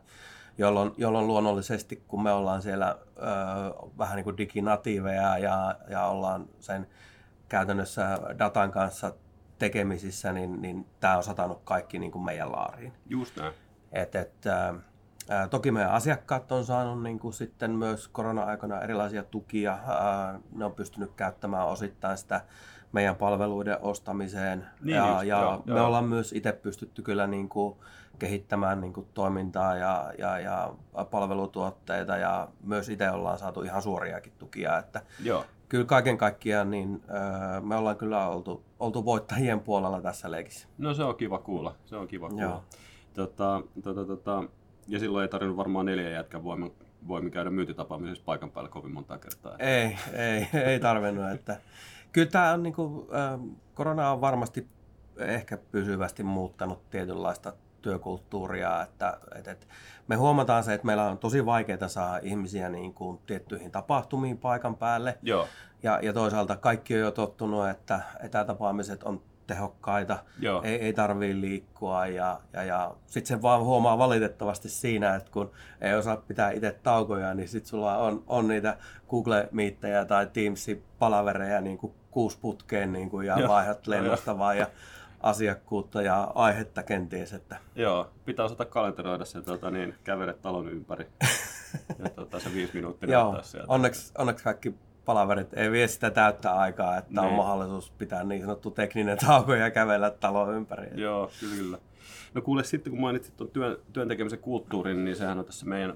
Jolloin, 0.57 0.91
jolloin 0.97 1.27
luonnollisesti, 1.27 2.03
kun 2.07 2.23
me 2.23 2.31
ollaan 2.31 2.61
siellä 2.61 2.97
ö, 3.17 3.21
vähän 3.97 4.15
niin 4.15 4.23
kuin 4.23 4.37
diginatiiveja 4.37 5.37
ja, 5.37 5.75
ja 5.89 6.05
ollaan 6.05 6.45
sen 6.59 6.87
käytännössä 7.49 8.19
datan 8.39 8.71
kanssa 8.71 9.13
tekemisissä, 9.59 10.33
niin, 10.33 10.61
niin 10.61 10.85
tämä 10.99 11.17
on 11.17 11.23
satanut 11.23 11.61
kaikki 11.63 11.99
niin 11.99 12.11
kuin 12.11 12.25
meidän 12.25 12.51
laariin. 12.51 12.93
Just 13.09 13.37
näin. 13.37 13.53
Et, 13.91 14.15
et, 14.15 14.45
ä, 14.45 14.73
Toki 15.49 15.71
meidän 15.71 15.91
asiakkaat 15.91 16.51
on 16.51 16.65
saanut 16.65 17.03
niin 17.03 17.19
kuin 17.19 17.33
sitten 17.33 17.71
myös 17.71 18.07
korona-aikana 18.07 18.81
erilaisia 18.81 19.23
tukia. 19.23 19.79
Ne 20.51 20.65
on 20.65 20.73
pystynyt 20.73 21.11
käyttämään 21.15 21.67
osittain 21.67 22.17
sitä 22.17 22.41
meidän 22.91 23.15
palveluiden 23.15 23.77
ostamiseen. 23.81 24.65
Niin 24.81 24.95
ja, 24.95 25.07
just, 25.07 25.23
ja 25.23 25.39
joo, 25.41 25.63
me 25.65 25.75
joo. 25.75 25.87
ollaan 25.87 26.05
myös 26.05 26.33
itse 26.33 26.51
pystytty 26.51 27.01
kyllä 27.01 27.27
niin 27.27 27.49
kuin 27.49 27.75
kehittämään 28.19 28.81
niin 28.81 28.93
kuin 28.93 29.07
toimintaa 29.13 29.75
ja, 29.75 30.13
ja, 30.17 30.39
ja 30.39 30.73
palvelutuotteita 31.11 32.17
ja 32.17 32.47
myös 32.63 32.89
itse 32.89 33.11
ollaan 33.11 33.39
saatu 33.39 33.61
ihan 33.61 33.81
suoriakin 33.81 34.33
tukia. 34.37 34.77
Että 34.77 35.01
joo. 35.23 35.45
Kyllä 35.69 35.85
kaiken 35.85 36.17
kaikkiaan 36.17 36.71
niin, 36.71 37.03
me 37.63 37.75
ollaan 37.75 37.97
kyllä 37.97 38.27
oltu, 38.27 38.63
oltu 38.79 39.05
voittajien 39.05 39.59
puolella 39.59 40.01
tässä 40.01 40.31
leikissä. 40.31 40.67
No 40.77 40.93
se 40.93 41.03
on 41.03 41.15
kiva 41.15 41.37
kuulla. 41.37 41.75
Se 41.85 41.95
on 41.95 42.07
kiva 42.07 42.29
kuulla. 42.29 42.43
Joo. 42.43 42.63
Tota, 43.13 43.61
tota, 43.83 44.05
tota, 44.05 44.43
ja 44.87 44.99
silloin 44.99 45.21
ei 45.23 45.29
tarvinnut 45.29 45.57
varmaan 45.57 45.85
neljä 45.85 46.09
jätkän 46.09 46.43
voimin, 46.43 46.73
voimin 47.07 47.31
käydä 47.31 47.49
myyntitapaamisessa 47.49 48.23
paikan 48.25 48.51
päällä 48.51 48.69
kovin 48.69 48.91
monta 48.91 49.17
kertaa. 49.17 49.55
Ei, 49.59 49.97
ei, 50.13 50.47
ei 50.65 50.79
tarvinnut. 50.79 51.31
Että 51.31 51.57
Kyllä 52.11 52.29
tämä 52.29 52.53
on, 52.53 52.63
niin 52.63 52.73
kuin, 52.73 53.07
äh, 53.15 53.39
korona 53.73 54.11
on 54.11 54.21
varmasti 54.21 54.67
ehkä 55.17 55.57
pysyvästi 55.57 56.23
muuttanut 56.23 56.89
tietynlaista 56.89 57.53
työkulttuuria, 57.81 58.81
että, 58.81 59.17
että, 59.35 59.51
että 59.51 59.67
me 60.07 60.15
huomataan 60.15 60.63
se, 60.63 60.73
että 60.73 60.85
meillä 60.85 61.05
on 61.05 61.17
tosi 61.17 61.45
vaikeaa 61.45 61.87
saada 61.87 62.19
ihmisiä 62.23 62.69
niin 62.69 62.93
kuin 62.93 63.19
tiettyihin 63.25 63.71
tapahtumiin 63.71 64.37
paikan 64.37 64.75
päälle. 64.75 65.17
Joo. 65.21 65.47
Ja, 65.83 65.99
ja 66.01 66.13
toisaalta 66.13 66.55
kaikki 66.55 66.93
on 66.93 66.99
jo 66.99 67.11
tottunut, 67.11 67.69
että 67.69 68.01
etätapaamiset 68.23 69.03
on 69.03 69.21
kustannustehokkaita, 69.49 70.19
ei, 70.63 70.75
ei 70.75 70.93
tarvii 70.93 71.41
liikkua 71.41 72.07
ja, 72.07 72.39
ja, 72.53 72.63
ja 72.63 72.95
sitten 73.05 73.37
se 73.37 73.41
vaan 73.41 73.63
huomaa 73.63 73.97
valitettavasti 73.97 74.69
siinä, 74.69 75.15
että 75.15 75.31
kun 75.31 75.51
ei 75.81 75.93
osaa 75.93 76.17
pitää 76.17 76.51
itse 76.51 76.79
taukoja, 76.83 77.33
niin 77.33 77.47
sitten 77.47 77.69
sulla 77.69 77.97
on, 77.97 78.23
on 78.27 78.47
niitä 78.47 78.77
Google 79.09 79.49
Meettejä 79.51 80.05
tai 80.05 80.27
Teamsin 80.33 80.83
palavereja 80.99 81.61
niin 81.61 81.77
kuin 81.77 81.93
kuusi 82.11 82.37
putkeen 82.41 82.93
niin 82.93 83.09
kuin, 83.09 83.27
ja 83.27 83.39
Joo. 83.39 83.49
vaihdat 83.49 83.87
lennosta 83.87 84.37
vaan 84.37 84.57
ja 84.57 84.67
asiakkuutta 85.23 86.01
ja 86.01 86.31
aihetta 86.35 86.83
kenties. 86.83 87.33
Että... 87.33 87.57
Joo, 87.75 88.09
pitää 88.25 88.45
osata 88.45 88.65
kalenteroida 88.65 89.25
se 89.25 89.41
tuota, 89.41 89.71
niin, 89.71 89.95
kävele 90.03 90.33
talon 90.33 90.69
ympäri. 90.69 91.07
ja 92.03 92.09
tuota, 92.09 92.39
se 92.39 92.53
viisi 92.53 92.73
minuuttia 92.73 93.11
Joo, 93.11 93.39
sieltä. 93.41 93.73
Onneksi, 93.73 94.11
onneksi 94.17 94.43
kaikki 94.43 94.75
palaverit 95.05 95.53
ei 95.53 95.71
vie 95.71 95.87
sitä 95.87 96.11
täyttä 96.11 96.51
aikaa, 96.51 96.97
että 96.97 97.21
niin. 97.21 97.29
on 97.29 97.33
mahdollisuus 97.33 97.91
pitää 97.91 98.23
niin 98.23 98.41
sanottu 98.41 98.71
tekninen 98.71 99.17
tauko 99.17 99.53
ja 99.53 99.71
kävellä 99.71 100.11
talon 100.11 100.55
ympäri. 100.55 101.01
Joo, 101.01 101.31
kyllä, 101.39 101.55
kyllä. 101.55 101.77
No 102.33 102.41
kuule, 102.41 102.63
sitten 102.63 102.91
kun 102.91 103.01
mainitsit 103.01 103.37
tuon 103.37 103.49
työn, 103.49 103.77
työn 103.93 104.07
tekemisen 104.07 104.39
kulttuurin, 104.39 105.05
niin 105.05 105.15
sehän 105.15 105.39
on 105.39 105.45
tässä 105.45 105.65
meidän 105.65 105.95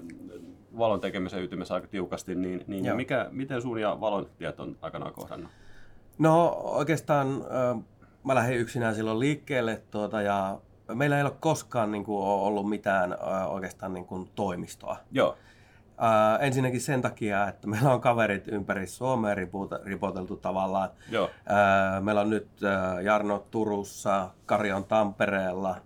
valon 0.78 1.00
tekemisen 1.00 1.42
ytimessä 1.42 1.74
aika 1.74 1.86
tiukasti, 1.86 2.34
niin, 2.34 2.64
niin 2.66 2.96
mikä, 2.96 3.28
miten 3.30 3.62
sun 3.62 3.78
ja 3.78 4.00
valon 4.00 4.26
tiet 4.38 4.60
on 4.60 4.76
aikanaan 4.82 5.12
kohdannut? 5.12 5.50
No 6.18 6.48
oikeastaan 6.48 7.44
mä 8.24 8.34
lähdin 8.34 8.58
yksinään 8.58 8.94
silloin 8.94 9.20
liikkeelle 9.20 9.82
tuota, 9.90 10.22
ja 10.22 10.58
meillä 10.94 11.16
ei 11.16 11.22
ole 11.22 11.32
koskaan 11.40 11.92
niin 11.92 12.04
kuin, 12.04 12.24
ollut 12.24 12.68
mitään 12.68 13.16
oikeastaan 13.48 13.94
niin 13.94 14.06
kuin, 14.06 14.30
toimistoa. 14.34 14.96
Joo. 15.12 15.36
Ää, 15.98 16.38
ensinnäkin 16.38 16.80
sen 16.80 17.02
takia, 17.02 17.48
että 17.48 17.66
meillä 17.68 17.94
on 17.94 18.00
kaverit 18.00 18.48
ympäri 18.48 18.86
Suomea 18.86 19.34
ripoteltu 19.84 20.36
tavallaan. 20.36 20.90
Joo. 21.10 21.30
Ää, 21.46 22.00
meillä 22.00 22.20
on 22.20 22.30
nyt 22.30 22.48
ää, 22.64 23.00
Jarno 23.00 23.46
Turussa, 23.50 24.30
Karjon 24.46 24.84
Tampereella, 24.84 25.76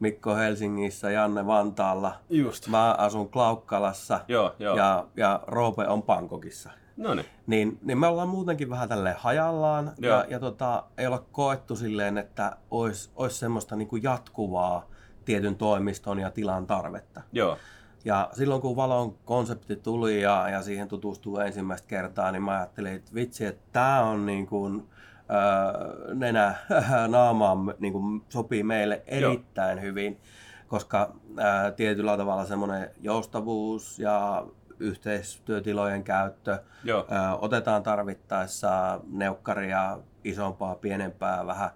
Mikko 0.00 0.36
Helsingissä, 0.36 1.10
Janne 1.10 1.46
Vantaalla. 1.46 2.14
Just. 2.30 2.68
Mä 2.68 2.94
asun 2.98 3.28
Klaukkalassa 3.28 4.20
joo, 4.28 4.54
joo. 4.58 4.76
Ja, 4.76 5.06
ja 5.16 5.40
Roope 5.46 5.88
on 5.88 6.02
Pankokissa. 6.02 6.70
Niin. 6.96 7.78
niin. 7.82 7.98
Me 7.98 8.06
ollaan 8.06 8.28
muutenkin 8.28 8.70
vähän 8.70 8.88
tälle 8.88 9.14
hajallaan 9.18 9.92
Joo. 9.98 10.16
ja, 10.16 10.24
ja 10.28 10.40
tota, 10.40 10.84
ei 10.98 11.06
olla 11.06 11.24
koettu 11.32 11.76
silleen, 11.76 12.18
että 12.18 12.56
olisi, 12.70 13.10
olisi 13.16 13.36
semmoista 13.36 13.76
niin 13.76 13.88
kuin 13.88 14.02
jatkuvaa 14.02 14.86
tietyn 15.24 15.56
toimiston 15.56 16.18
ja 16.18 16.30
tilan 16.30 16.66
tarvetta. 16.66 17.22
Joo. 17.32 17.58
Ja 18.04 18.28
silloin 18.32 18.60
kun 18.60 18.76
Valon 18.76 19.14
konsepti 19.24 19.76
tuli 19.76 20.22
ja, 20.22 20.48
ja 20.48 20.62
siihen 20.62 20.88
tutustuu 20.88 21.38
ensimmäistä 21.38 21.88
kertaa, 21.88 22.32
niin 22.32 22.42
mä 22.42 22.56
ajattelin, 22.56 22.92
että 22.92 23.14
vitsi, 23.14 23.44
että 23.44 23.62
tämä 23.72 24.02
on 24.02 24.26
niin 24.26 24.46
kuin, 24.46 24.88
äh, 25.30 26.14
nenä 26.14 26.54
naamaan 27.08 27.74
niin 27.78 27.92
kuin 27.92 28.22
sopii 28.28 28.62
meille 28.62 29.02
erittäin 29.06 29.78
Joo. 29.78 29.82
hyvin, 29.82 30.20
koska 30.68 31.12
äh, 31.38 31.72
tietyllä 31.76 32.16
tavalla 32.16 32.44
semmoinen 32.44 32.90
joustavuus 33.00 33.98
ja 33.98 34.46
yhteistyötilojen 34.78 36.04
käyttö. 36.04 36.58
Joo. 36.84 37.06
Otetaan 37.40 37.82
tarvittaessa 37.82 39.00
neukkaria 39.10 39.98
isompaa, 40.24 40.74
pienempää, 40.74 41.46
vähän 41.46 41.70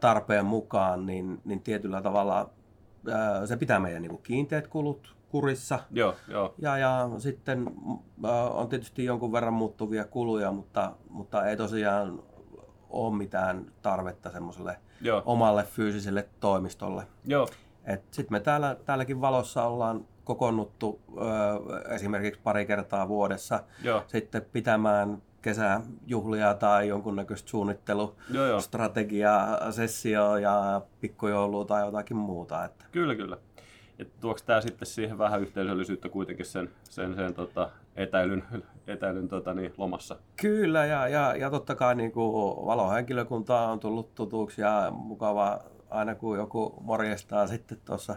tarpeen 0.00 0.46
mukaan, 0.46 1.06
niin, 1.06 1.40
niin 1.44 1.60
tietyllä 1.60 2.02
tavalla 2.02 2.50
ö, 3.08 3.46
se 3.46 3.56
pitää 3.56 3.80
meidän 3.80 4.02
niin 4.02 4.18
kiinteät 4.22 4.66
kulut 4.68 5.16
kurissa. 5.28 5.78
Joo, 5.90 6.14
jo. 6.28 6.54
Ja, 6.58 6.78
ja 6.78 7.10
sitten 7.18 7.70
ö, 8.24 8.28
on 8.30 8.68
tietysti 8.68 9.04
jonkun 9.04 9.32
verran 9.32 9.54
muuttuvia 9.54 10.04
kuluja, 10.04 10.52
mutta, 10.52 10.92
mutta 11.10 11.46
ei 11.46 11.56
tosiaan 11.56 12.22
ole 12.90 13.16
mitään 13.16 13.66
tarvetta 13.82 14.30
semmoiselle 14.30 14.78
omalle 15.24 15.64
fyysiselle 15.64 16.28
toimistolle. 16.40 17.02
Sitten 18.10 18.32
me 18.34 18.40
täällä, 18.40 18.76
täälläkin 18.84 19.20
valossa 19.20 19.64
ollaan 19.64 20.04
kokonnuttu 20.24 21.00
ö, 21.16 21.94
esimerkiksi 21.94 22.40
pari 22.44 22.66
kertaa 22.66 23.08
vuodessa 23.08 23.64
Joo. 23.82 24.02
sitten 24.06 24.46
pitämään 24.52 25.22
kesäjuhlia 25.46 26.54
tai 26.54 26.88
jonkunnäköistä 26.88 27.50
suunnittelustrategiaa, 27.50 29.72
sessio 29.72 30.36
ja 30.36 30.80
pikkujoulua 31.00 31.64
tai 31.64 31.86
jotakin 31.86 32.16
muuta. 32.16 32.64
Että. 32.64 32.84
Kyllä, 32.92 33.14
kyllä. 33.14 33.36
Ja 33.98 34.04
tuoksi 34.20 34.46
tämä 34.46 34.60
sitten 34.60 34.86
siihen 34.86 35.18
vähän 35.18 35.40
yhteisöllisyyttä 35.40 36.08
kuitenkin 36.08 36.46
sen, 36.46 36.70
sen, 36.90 37.14
sen 37.14 37.34
tota, 37.34 37.70
etäilyn, 37.96 38.44
etäilyn 38.86 39.28
tota, 39.28 39.54
niin, 39.54 39.74
lomassa? 39.76 40.16
Kyllä, 40.36 40.86
ja, 40.86 41.08
ja, 41.08 41.36
ja 41.36 41.50
totta 41.50 41.74
kai 41.74 41.94
niin 41.94 42.12
kuin 42.12 42.66
valohenkilökunta 42.66 43.60
on 43.60 43.80
tullut 43.80 44.14
tutuksi 44.14 44.60
ja 44.60 44.90
mukava 44.90 45.60
aina 45.90 46.14
kun 46.14 46.36
joku 46.36 46.74
morjestaa 46.80 47.46
sitten 47.46 47.78
tuossa 47.84 48.16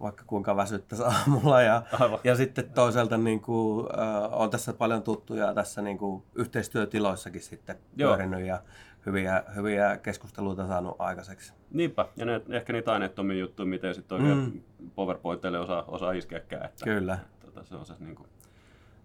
vaikka 0.00 0.24
kuinka 0.26 0.56
väsyttäisi 0.56 1.04
aamulla. 1.12 1.62
Ja, 1.62 1.82
ja 2.24 2.36
sitten 2.36 2.70
toisaalta 2.70 3.16
niin 3.16 3.40
kuin, 3.40 3.86
äh, 3.98 4.40
on 4.40 4.50
tässä 4.50 4.72
paljon 4.72 5.02
tuttuja 5.02 5.54
tässä 5.54 5.82
niin 5.82 5.98
kuin, 5.98 6.22
yhteistyötiloissakin 6.34 7.42
sitten 7.42 7.76
Joo. 7.96 8.10
pyörinyt 8.10 8.46
ja 8.46 8.62
hyviä, 9.06 9.44
hyviä 9.56 9.96
keskusteluita 9.96 10.66
saanut 10.66 10.96
aikaiseksi. 10.98 11.52
Niinpä, 11.70 12.06
ja 12.16 12.26
ne, 12.26 12.40
ehkä 12.48 12.72
niitä 12.72 12.92
aineettomia 12.92 13.38
juttuja, 13.38 13.66
miten 13.66 13.94
sitten 13.94 14.18
oikein 14.18 14.38
mm. 14.38 14.90
PowerPointille 14.94 15.58
osaa, 15.58 15.84
osaa 15.88 16.12
iskeäkään. 16.12 16.64
Että, 16.64 16.84
Kyllä. 16.84 17.18
Tota, 17.40 17.64
se 17.64 17.74
on 17.74 17.86
se 17.86 17.94
niin 17.98 18.14
kuin, 18.14 18.28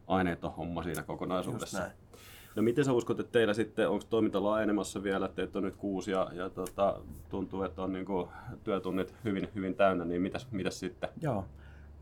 aineeton 0.08 0.56
homma 0.56 0.84
siinä 0.84 1.04
kokonaisuudessa. 1.04 1.84
No 2.56 2.64
miten 2.64 2.86
sä 2.86 2.94
uskot, 2.94 3.20
että 3.20 3.32
teillä 3.32 3.54
sitten, 3.54 3.90
onko 3.90 4.06
toiminta 4.10 4.44
laajenemassa 4.44 5.04
vielä, 5.04 5.26
että 5.26 5.36
teitä 5.36 5.60
on 5.60 5.64
nyt 5.64 5.76
kuusi 5.76 6.12
ja, 6.12 6.28
ja 6.34 6.50
tota, 6.50 7.00
tuntuu, 7.30 7.64
että 7.64 7.82
on 7.82 7.94
niin 7.94 8.06
kuin, 8.06 8.28
työtunnit 8.64 9.16
hyvin, 9.24 9.50
hyvin 9.56 9.76
täynnä, 9.76 10.06
niin 10.06 10.22
mitäs, 10.22 10.48
mitäs 10.52 10.80
sitten? 10.80 11.10
Joo, 11.22 11.46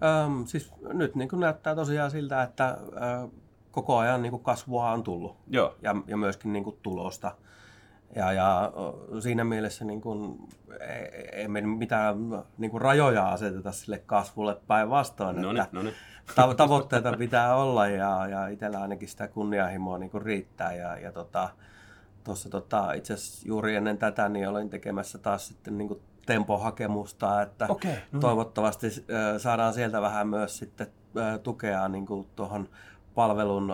Öm, 0.04 0.46
siis 0.46 0.72
nyt 0.94 1.16
niin 1.16 1.30
kuin 1.30 1.40
näyttää 1.40 1.76
tosiaan 1.76 2.12
siltä, 2.12 2.44
että 2.44 2.78
ö, 2.80 3.28
koko 3.72 3.98
ajan 3.98 4.22
niin 4.22 4.32
kuin 4.32 4.44
kasvua 4.44 4.92
on 4.92 5.04
tullut 5.04 5.36
Joo. 5.48 5.76
Ja, 5.82 5.96
ja 6.08 6.18
myöskin 6.18 6.54
niin 6.54 6.64
kuin 6.64 6.78
tulosta. 6.82 7.32
Ja, 8.15 8.32
ja 8.34 8.72
siinä 9.20 9.43
mielessä 9.43 9.86
niin 9.86 10.01
kuin, 10.01 10.39
ei, 10.79 11.29
ei 11.32 11.48
me 11.48 11.62
mitään 11.62 12.15
niin 12.58 12.72
kuin 12.72 12.82
rajoja 12.82 13.29
aseteta 13.29 13.72
sille 13.72 13.98
kasvulle 14.05 14.58
päinvastoin. 14.67 15.41
No 15.41 15.53
niin, 15.53 15.65
no 15.72 15.84
niin 15.84 15.96
tavoitteita 16.58 17.17
pitää 17.17 17.55
olla 17.55 17.88
ja, 17.88 18.27
ja 18.27 18.48
itsellä 18.48 18.82
ainakin 18.82 19.08
sitä 19.08 19.27
kunnianhimoa 19.27 19.98
niin 19.98 20.10
kuin 20.10 20.22
riittää. 20.22 20.74
Ja, 20.74 20.98
ja 20.98 21.12
tota, 21.12 21.50
tuossa 22.24 22.50
tota, 22.50 22.93
itse 22.93 23.13
asiassa 23.13 23.48
juuri 23.48 23.75
ennen 23.75 23.98
tätä 23.98 24.29
niin 24.29 24.50
olin 24.50 24.70
tekemässä 24.70 25.17
taas 25.17 25.48
sitten 25.48 25.77
niin 25.77 26.01
tempohakemusta, 26.25 27.41
että 27.41 27.65
okay, 27.70 27.96
no. 28.12 28.20
toivottavasti 28.20 28.88
saadaan 29.38 29.74
sieltä 29.74 30.01
vähän 30.01 30.27
myös 30.27 30.58
sitten 30.58 30.88
tukea 31.43 31.88
niin 31.88 32.05
kuin 32.05 32.27
tuohon 32.36 32.70
palvelun, 33.15 33.72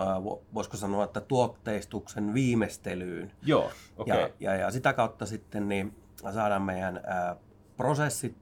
voisiko 0.53 0.77
sanoa, 0.77 1.03
että 1.03 1.21
tuotteistuksen 1.21 2.33
viimeistelyyn. 2.33 3.31
Joo, 3.41 3.71
okay. 3.97 4.17
ja, 4.19 4.29
ja, 4.39 4.55
ja 4.55 4.71
sitä 4.71 4.93
kautta 4.93 5.25
sitten 5.25 5.69
niin 5.69 5.95
saadaan 6.33 6.61
meidän 6.61 7.01
prosessit 7.77 8.37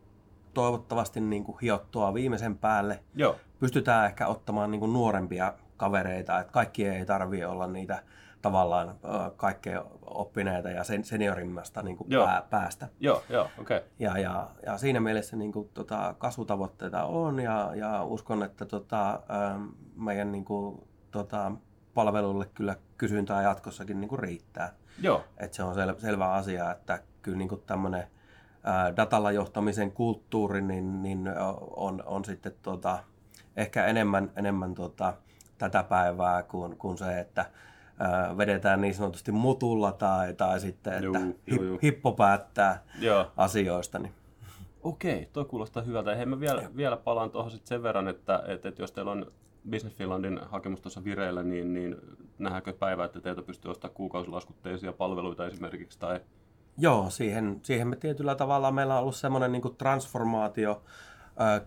toivottavasti 0.53 1.21
niin 1.21 1.43
kuin 1.43 1.57
hiottua 1.61 2.13
viimeisen 2.13 2.57
päälle. 2.57 2.99
Joo. 3.15 3.35
Pystytään 3.59 4.05
ehkä 4.05 4.27
ottamaan 4.27 4.71
niin 4.71 4.79
kuin 4.79 4.93
nuorempia 4.93 5.53
kavereita, 5.77 6.39
että 6.39 6.53
kaikki 6.53 6.87
ei 6.87 7.05
tarvitse 7.05 7.47
olla 7.47 7.67
niitä 7.67 8.03
tavallaan 8.41 8.96
kaikkein 9.36 9.79
oppineita 10.01 10.70
ja 10.70 10.84
sen, 10.84 11.03
seniorimmasta 11.03 11.82
niin 11.82 11.98
kuin 11.98 12.10
pää, 12.10 12.44
päästä. 12.50 12.88
Joo, 13.00 13.24
joo, 13.29 13.50
okei. 13.60 13.77
Okay. 13.77 13.89
Ja, 14.00 14.17
ja, 14.17 14.48
ja 14.65 14.77
siinä 14.77 15.00
mielessä 15.00 15.36
niin 15.36 15.51
kuin, 15.51 15.70
tota, 15.74 16.15
kasvutavoitteita 16.17 17.03
on 17.03 17.39
ja, 17.39 17.72
ja 17.75 18.03
uskon, 18.03 18.44
että 18.44 18.65
tota, 18.65 19.20
meidän 19.96 20.32
niin 20.32 20.46
kuin, 20.46 20.88
tota, 21.12 21.51
palvelulle 21.94 22.46
kyllä 22.53 22.75
kysyntää 22.98 23.41
jatkossakin 23.41 24.01
niin 24.01 24.10
kuin 24.10 24.20
riittää. 24.20 24.74
Joo. 25.01 25.24
Et 25.38 25.53
se 25.53 25.63
on 25.63 25.75
sel, 25.75 25.96
selvä 25.98 26.32
asia, 26.32 26.72
että 26.72 27.00
kyllä 27.22 27.38
niin 27.38 27.62
tämmöinen 27.65 28.08
datalla 28.98 29.32
johtamisen 29.32 29.91
kulttuuri 29.91 30.62
niin, 30.62 31.03
niin 31.03 31.29
on, 31.75 32.03
on 32.06 32.25
sitten 32.25 32.53
tota, 32.62 33.00
ehkä 33.56 33.86
enemmän, 33.86 34.32
enemmän 34.36 34.74
tota, 34.74 35.13
tätä 35.58 35.84
päivää 35.84 36.44
kuin, 36.44 36.77
kuin 36.77 36.98
se, 36.98 37.20
että 37.20 37.46
vedetään 38.37 38.81
niin 38.81 38.93
sanotusti 38.93 39.31
mutulla 39.31 39.91
tai, 39.91 40.33
tai 40.33 40.59
sitten, 40.59 40.93
että 40.93 41.05
juu, 41.05 41.39
juu, 41.47 41.63
juu. 41.63 41.79
hippo 41.83 42.11
päättää 42.11 42.83
Joo. 42.99 43.31
asioista. 43.37 43.99
Niin. 43.99 44.13
Okei, 44.83 45.29
tuo 45.33 45.45
kuulostaa 45.45 45.83
hyvältä. 45.83 46.15
Hei, 46.15 46.25
mä 46.25 46.39
vielä, 46.39 46.69
vielä 46.75 46.97
palaan 46.97 47.31
tuohon 47.31 47.51
sitten 47.51 47.67
sen 47.67 47.83
verran, 47.83 48.07
että, 48.07 48.43
että, 48.47 48.69
että 48.69 48.81
jos 48.81 48.91
teillä 48.91 49.11
on 49.11 49.31
Business 49.71 49.97
Finlandin 49.97 50.39
hakemus 50.45 50.81
tuossa 50.81 51.03
vireillä, 51.03 51.43
niin, 51.43 51.73
niin 51.73 51.95
nähdäänkö 52.39 52.73
päivä, 52.73 53.05
että 53.05 53.21
teiltä 53.21 53.41
pystyy 53.41 53.71
ostamaan 53.71 53.95
kuukausilaskutteisia 53.95 54.93
palveluita 54.93 55.47
esimerkiksi, 55.47 55.99
tai 55.99 56.19
Joo, 56.79 57.09
siihen, 57.09 57.59
siihen 57.63 57.87
me 57.87 57.95
tietyllä 57.95 58.35
tavalla 58.35 58.71
meillä 58.71 58.93
on 58.93 59.01
ollut 59.01 59.15
semmoinen 59.15 59.51
niin 59.51 59.75
transformaatio 59.77 60.81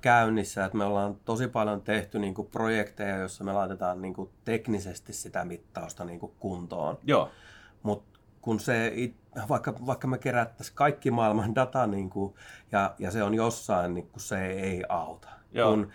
käynnissä, 0.01 0.65
että 0.65 0.79
me 0.79 0.85
ollaan 0.85 1.17
tosi 1.25 1.49
paljon 1.49 1.83
tehty 1.83 2.19
niin 2.19 2.35
kuin 2.35 2.49
projekteja, 2.49 3.17
joissa 3.17 3.45
me 3.45 3.53
laitetaan 3.53 4.03
niin 4.03 4.15
kuin 4.15 4.31
teknisesti 4.45 5.13
sitä 5.13 5.45
mittausta 5.45 6.05
niin 6.05 6.21
kuin 6.21 6.33
kuntoon. 6.39 6.99
Joo. 7.05 7.31
Mutta 7.83 8.21
kun 8.43 8.61
se, 8.61 8.93
vaikka, 9.49 9.75
vaikka 9.87 10.09
me 10.09 10.19
kerättäisiin 10.19 10.77
kaikki 10.77 11.11
maailman 11.11 11.55
data 11.55 11.87
niin 11.87 12.11
kuin, 12.11 12.35
ja, 12.73 12.95
ja 12.99 13.11
se 13.11 13.23
on 13.23 13.35
jossain, 13.35 13.95
niin 13.95 14.07
kun 14.07 14.21
se 14.21 14.47
ei 14.47 14.85
auta. 14.89 15.29
Joo. 15.53 15.71
Kun 15.71 15.91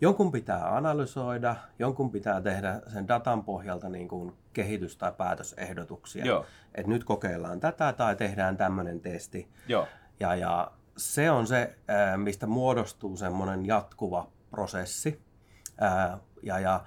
jonkun 0.00 0.32
pitää 0.32 0.76
analysoida, 0.76 1.56
jonkun 1.78 2.10
pitää 2.10 2.40
tehdä 2.40 2.80
sen 2.92 3.08
datan 3.08 3.44
pohjalta 3.44 3.88
niin 3.88 4.08
kuin 4.08 4.32
kehitys- 4.52 4.96
tai 4.96 5.12
päätösehdotuksia. 5.12 6.24
Joo. 6.24 6.46
Et 6.74 6.86
nyt 6.86 7.04
kokeillaan 7.04 7.60
tätä 7.60 7.92
tai 7.92 8.16
tehdään 8.16 8.56
tämmöinen 8.56 9.00
testi. 9.00 9.48
Joo. 9.68 9.86
Ja, 10.20 10.34
ja 10.34 10.70
se 10.96 11.30
on 11.30 11.46
se, 11.46 11.78
mistä 12.16 12.46
muodostuu 12.46 13.16
semmoinen 13.16 13.66
jatkuva 13.66 14.28
prosessi. 14.50 15.20
Ja, 16.42 16.58
ja 16.58 16.84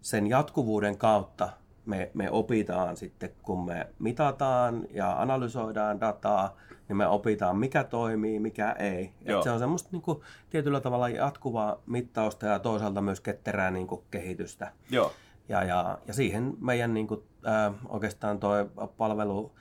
sen 0.00 0.26
jatkuvuuden 0.26 0.98
kautta 0.98 1.48
me, 1.86 2.10
me 2.14 2.30
opitaan 2.30 2.96
sitten, 2.96 3.30
kun 3.42 3.64
me 3.64 3.86
mitataan 3.98 4.86
ja 4.90 5.22
analysoidaan 5.22 6.00
dataa, 6.00 6.56
niin 6.88 6.96
me 6.96 7.06
opitaan, 7.06 7.56
mikä 7.56 7.84
toimii, 7.84 8.38
mikä 8.38 8.72
ei. 8.72 9.12
Et 9.24 9.42
se 9.42 9.50
on 9.50 9.58
semmoista 9.58 9.88
niin 9.92 10.02
kuin, 10.02 10.20
tietyllä 10.50 10.80
tavalla 10.80 11.08
jatkuvaa 11.08 11.82
mittausta 11.86 12.46
ja 12.46 12.58
toisaalta 12.58 13.00
myös 13.00 13.20
ketterää 13.20 13.70
niin 13.70 13.86
kuin, 13.86 14.02
kehitystä. 14.10 14.72
Joo. 14.90 15.12
Ja, 15.48 15.64
ja, 15.64 15.98
ja 16.06 16.14
siihen 16.14 16.54
meidän 16.60 16.94
niin 16.94 17.06
kuin, 17.06 17.22
äh, 17.46 17.74
oikeastaan 17.88 18.40
tuo 18.40 18.54
palvelu, 18.96 19.52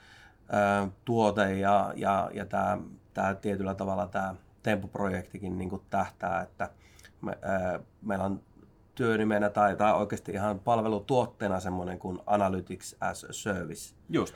äh, 0.54 0.90
tuote 1.06 1.58
ja, 1.58 1.94
ja, 1.96 2.30
ja 2.34 2.46
tämä, 2.46 2.78
tämä 3.14 3.36
tietyllä 3.36 3.76
tavalla 3.76 4.08
tämä 4.08 4.36
Tempo-projektikin 4.64 5.58
niin 5.58 5.70
kuin, 5.70 5.82
tähtää, 5.90 6.42
että 6.42 6.70
me, 7.22 7.32
äh, 7.32 7.82
meillä 8.02 8.26
on 8.26 8.42
työnimenä 8.96 9.50
tai, 9.50 9.76
tai 9.76 9.94
oikeasti 9.94 10.32
ihan 10.32 10.60
palvelutuotteena 10.60 11.60
semmoinen 11.60 12.00
kuin 12.00 12.20
Analytics 12.26 12.96
as 13.00 13.24
a 13.24 13.34
Service. 13.34 13.96
Just. 14.10 14.36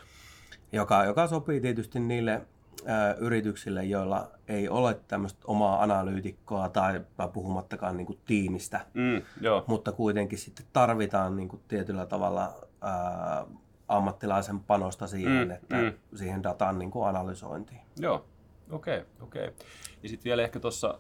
Joka, 0.72 1.04
joka 1.04 1.28
sopii 1.28 1.62
tietysti 1.62 2.00
niille 2.00 2.32
ä, 2.34 3.14
yrityksille, 3.14 3.84
joilla 3.84 4.32
ei 4.48 4.70
ole 4.70 5.00
tämmöistä 5.08 5.40
omaa 5.46 5.84
analyytikkoa 5.84 6.70
tai 6.70 7.02
puhumattakaan 7.34 7.98
niin 7.98 8.08
kuin 8.08 8.20
tiimistä, 8.26 8.86
mm, 8.94 9.22
joo. 9.42 9.64
mutta 9.68 9.92
kuitenkin 9.92 10.40
sitten 10.40 10.66
tarvitaan 10.74 11.36
niin 11.36 11.50
kuin 11.50 11.62
tietyllä 11.68 12.06
tavalla 12.06 12.44
ä, 12.44 13.46
ammattilaisen 13.88 14.60
panosta 14.60 15.08
siihen, 15.08 15.48
mm, 15.48 15.52
että 15.52 15.76
mm. 15.76 16.18
siihen 16.18 16.44
datan 16.44 16.80
niin 16.80 16.92
kuin 16.92 17.08
analysointiin. 17.08 17.82
Joo, 18.00 18.26
okei, 18.72 18.98
okay, 18.98 19.06
okei. 19.22 19.48
Okay. 19.48 19.66
Ja 20.04 20.10
sitten 20.10 20.30
vielä 20.30 20.44
ehkä 20.44 20.60
tuossa 20.60 21.00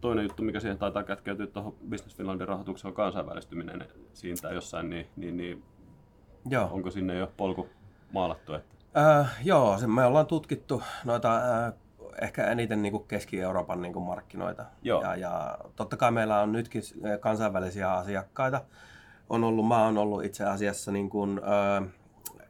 toinen 0.00 0.22
juttu, 0.22 0.42
mikä 0.42 0.60
siihen 0.60 0.78
taitaa 0.78 1.02
kätkeytyä 1.02 1.46
tuohon 1.46 1.76
Business 1.90 2.16
Finlandin 2.16 2.48
rahoitukseen, 2.48 2.90
on 2.90 2.94
kansainvälistyminen 2.94 3.88
siitä 4.12 4.48
jossain, 4.48 4.90
niin, 4.90 5.06
niin, 5.16 5.36
niin 5.36 5.62
Joo. 6.50 6.68
onko 6.72 6.90
sinne 6.90 7.14
jo 7.14 7.32
polku 7.36 7.68
maalattu? 8.12 8.54
Että... 8.54 9.20
Äh, 9.20 9.40
joo, 9.44 9.78
se 9.78 9.86
me 9.86 10.04
ollaan 10.04 10.26
tutkittu 10.26 10.82
noita 11.04 11.36
äh, 11.36 11.72
ehkä 12.22 12.46
eniten 12.46 12.82
niin 12.82 12.92
kuin 12.92 13.04
Keski-Euroopan 13.08 13.82
niin 13.82 13.92
kuin 13.92 14.04
markkinoita. 14.04 14.64
Joo. 14.82 15.02
Ja, 15.02 15.16
ja 15.16 15.58
totta 15.76 15.96
kai 15.96 16.12
meillä 16.12 16.40
on 16.40 16.52
nytkin 16.52 16.82
kansainvälisiä 17.20 17.92
asiakkaita. 17.92 18.60
On 19.28 19.44
ollut, 19.44 19.68
mä 19.68 19.84
oon 19.84 19.98
ollut 19.98 20.24
itse 20.24 20.44
asiassa 20.44 20.92
niin 20.92 21.10
kuin, 21.10 21.40
äh, 21.44 21.88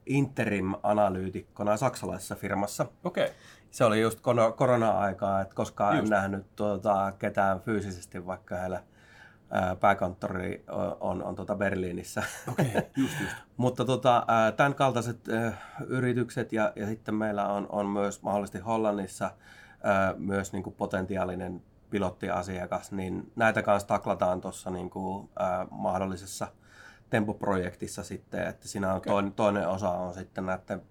interim-analyytikkona 0.06 1.76
saksalaisessa 1.76 2.34
firmassa. 2.34 2.86
Okei. 3.04 3.24
Okay 3.24 3.36
se 3.70 3.84
oli 3.84 4.00
just 4.00 4.20
korona-aikaa, 4.56 5.40
että 5.40 5.54
koskaan 5.54 5.96
just. 5.96 6.04
en 6.04 6.10
nähnyt 6.10 6.56
tuota, 6.56 7.12
ketään 7.18 7.60
fyysisesti, 7.60 8.26
vaikka 8.26 8.56
heillä 8.56 8.82
pääkonttori 9.80 10.64
on, 11.00 11.22
on 11.22 11.34
tuota 11.34 11.56
Berliinissä. 11.56 12.22
Okay, 12.48 12.66
just, 12.96 13.20
just. 13.20 13.36
Mutta 13.56 13.84
tota, 13.84 14.26
tämän 14.56 14.74
kaltaiset 14.74 15.20
yritykset 15.86 16.52
ja, 16.52 16.72
ja 16.76 16.86
sitten 16.86 17.14
meillä 17.14 17.48
on, 17.48 17.66
on 17.70 17.86
myös 17.86 18.22
mahdollisesti 18.22 18.58
Hollannissa 18.58 19.30
myös 20.16 20.52
niin 20.52 20.62
kuin 20.62 20.76
potentiaalinen 20.76 21.62
pilottiasiakas, 21.90 22.92
niin 22.92 23.32
näitä 23.36 23.62
kanssa 23.62 23.88
taklataan 23.88 24.40
tuossa 24.40 24.70
niin 24.70 24.90
kuin, 24.90 25.30
mahdollisessa 25.70 26.48
Tempo-projektissa 27.10 28.04
sitten, 28.04 28.46
että 28.46 28.68
siinä 28.68 28.90
on 28.90 28.96
okay. 28.96 29.10
toinen, 29.10 29.32
toinen 29.32 29.68
osa 29.68 29.90
on 29.90 30.14
sitten 30.14 30.46
näiden 30.46 30.82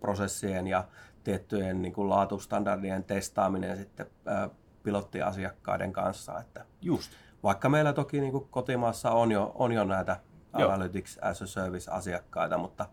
prosessien 0.00 0.66
ja 0.66 0.84
tiettyjen 1.28 1.82
niin 1.82 1.92
kuin 1.92 2.08
laatustandardien 2.08 3.04
testaaminen 3.04 3.76
sitten 3.76 4.06
ää, 4.26 4.50
pilottiasiakkaiden 4.82 5.92
kanssa. 5.92 6.40
Että 6.40 6.64
Just. 6.82 7.12
Vaikka 7.42 7.68
meillä 7.68 7.92
toki 7.92 8.20
niin 8.20 8.32
kuin 8.32 8.48
kotimaassa 8.50 9.10
on 9.10 9.32
jo, 9.32 9.52
on 9.54 9.72
jo 9.72 9.84
näitä 9.84 10.16
Joo. 10.58 10.70
Analytics 10.70 11.18
as 11.22 11.42
a 11.42 11.46
Service-asiakkaita, 11.46 12.58
mutta 12.58 12.88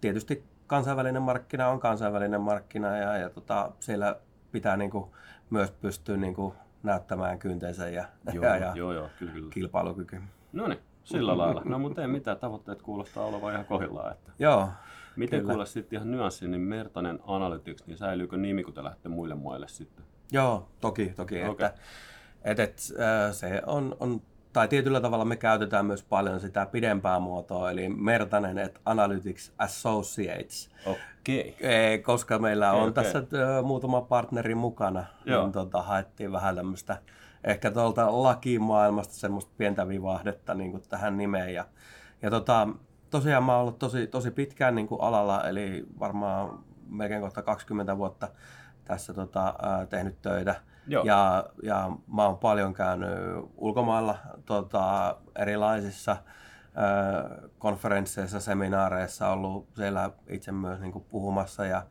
tietysti 0.00 0.44
kansainvälinen 0.66 1.22
markkina 1.22 1.68
on 1.68 1.80
kansainvälinen 1.80 2.40
markkina 2.40 2.96
ja, 2.96 3.16
ja 3.16 3.30
tota, 3.30 3.70
siellä 3.80 4.16
pitää 4.52 4.76
niin 4.76 4.90
kuin 4.90 5.10
myös 5.50 5.70
pystyä 5.70 6.16
niin 6.16 6.34
kuin 6.34 6.54
näyttämään 6.82 7.38
kyntensä 7.38 7.88
ja, 7.88 8.04
joo, 8.32 8.44
ja, 8.44 8.56
ja 8.56 8.72
joo, 8.74 8.92
joo, 8.92 9.08
kyllä, 9.18 9.32
kyllä. 9.32 9.50
kilpailukyky. 9.50 10.20
No 10.52 10.66
niin, 10.66 10.80
sillä 11.04 11.38
lailla. 11.38 11.62
No 11.64 11.78
mutta 11.78 12.02
ei 12.02 12.08
mitään, 12.08 12.36
tavoitteet 12.36 12.82
kuulostaa 12.82 13.24
olevan 13.24 13.52
ihan 13.52 13.64
kohdillaan. 13.64 14.12
Että... 14.12 14.32
Joo, 14.38 14.68
Miten 15.16 15.44
kuulla 15.44 15.64
sitten 15.64 15.96
ihan 15.96 16.10
nyanssi, 16.10 16.48
niin 16.48 16.60
Mertanen 16.60 17.18
Analytics, 17.26 17.86
niin 17.86 17.98
säilyykö 17.98 18.36
nimi, 18.36 18.64
kun 18.64 18.74
te 18.74 18.84
lähdette 18.84 19.08
muille 19.08 19.34
maille 19.34 19.68
sitten? 19.68 20.04
Joo, 20.32 20.68
toki, 20.80 21.12
toki. 21.16 21.44
Okay. 21.44 21.50
Että, 21.50 21.72
et, 22.44 22.60
et, 22.60 22.78
se 23.32 23.62
on, 23.66 23.96
on, 24.00 24.20
tai 24.52 24.68
tietyllä 24.68 25.00
tavalla 25.00 25.24
me 25.24 25.36
käytetään 25.36 25.86
myös 25.86 26.02
paljon 26.02 26.40
sitä 26.40 26.66
pidempää 26.66 27.18
muotoa, 27.18 27.70
eli 27.70 27.88
Mertanen 27.88 28.58
et 28.58 28.80
Analytics 28.84 29.52
Associates. 29.58 30.70
Okei. 30.86 31.56
Okay. 31.58 31.98
Koska 32.02 32.38
meillä 32.38 32.70
okay, 32.70 32.82
on 32.82 32.88
okay. 32.88 33.04
tässä 33.04 33.22
muutama 33.62 34.00
partneri 34.00 34.54
mukana, 34.54 35.04
Joo. 35.24 35.42
niin 35.42 35.52
tota, 35.52 35.82
haettiin 35.82 36.32
vähän 36.32 36.56
tämmöistä 36.56 36.96
ehkä 37.44 37.70
tuolta 37.70 38.22
lakimaailmasta 38.22 39.14
semmoista 39.14 39.52
pientä 39.58 39.88
vivahdetta 39.88 40.54
niin 40.54 40.70
kuin 40.70 40.82
tähän 40.88 41.16
nimeen. 41.16 41.54
Ja, 41.54 41.64
ja 42.22 42.30
tota, 42.30 42.68
tosiaan 43.12 43.44
mä 43.44 43.52
oon 43.52 43.60
ollut 43.60 43.78
tosi, 43.78 44.06
tosi 44.06 44.30
pitkään 44.30 44.74
niin 44.74 44.88
kuin 44.88 45.00
alalla, 45.00 45.44
eli 45.44 45.86
varmaan 46.00 46.58
melkein 46.88 47.20
kohta 47.20 47.42
20 47.42 47.98
vuotta 47.98 48.28
tässä 48.84 49.14
tota, 49.14 49.54
tehnyt 49.88 50.22
töitä. 50.22 50.54
Joo. 50.86 51.04
Ja, 51.04 51.44
ja 51.62 51.90
mä 52.14 52.24
oon 52.26 52.38
paljon 52.38 52.74
käynyt 52.74 53.10
ulkomailla 53.56 54.16
tota, 54.46 55.16
erilaisissa 55.36 56.16
ää, 56.74 57.30
konferensseissa, 57.58 58.40
seminaareissa, 58.40 59.28
ollut 59.28 59.68
siellä 59.76 60.10
itse 60.28 60.52
myös 60.52 60.80
niin 60.80 60.92
kuin 60.92 61.04
puhumassa 61.10 61.66
ja 61.66 61.86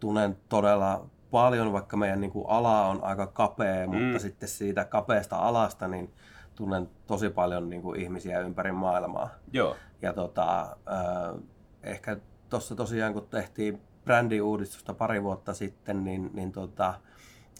tunnen 0.00 0.36
todella 0.48 1.06
paljon, 1.30 1.72
vaikka 1.72 1.96
meidän 1.96 2.20
niin 2.20 2.30
kuin 2.30 2.44
ala 2.48 2.86
on 2.86 3.04
aika 3.04 3.26
kapea, 3.26 3.86
mm. 3.86 3.94
mutta 3.94 4.18
sitten 4.18 4.48
siitä 4.48 4.84
kapeasta 4.84 5.36
alasta, 5.36 5.88
niin 5.88 6.12
tunnen 6.54 6.88
tosi 7.06 7.30
paljon 7.30 7.70
niin 7.70 7.82
kuin 7.82 8.00
ihmisiä 8.00 8.40
ympäri 8.40 8.72
maailmaa. 8.72 9.30
Joo. 9.52 9.76
Ja 10.02 10.12
tota, 10.12 10.62
äh, 10.62 11.42
ehkä 11.82 12.16
tuossa 12.48 12.74
tosiaan 12.74 13.12
kun 13.12 13.26
tehtiin 13.30 13.80
brändiuudistusta 14.04 14.94
pari 14.94 15.22
vuotta 15.22 15.54
sitten, 15.54 16.04
niin, 16.04 16.30
niin 16.34 16.52
tota, 16.52 16.94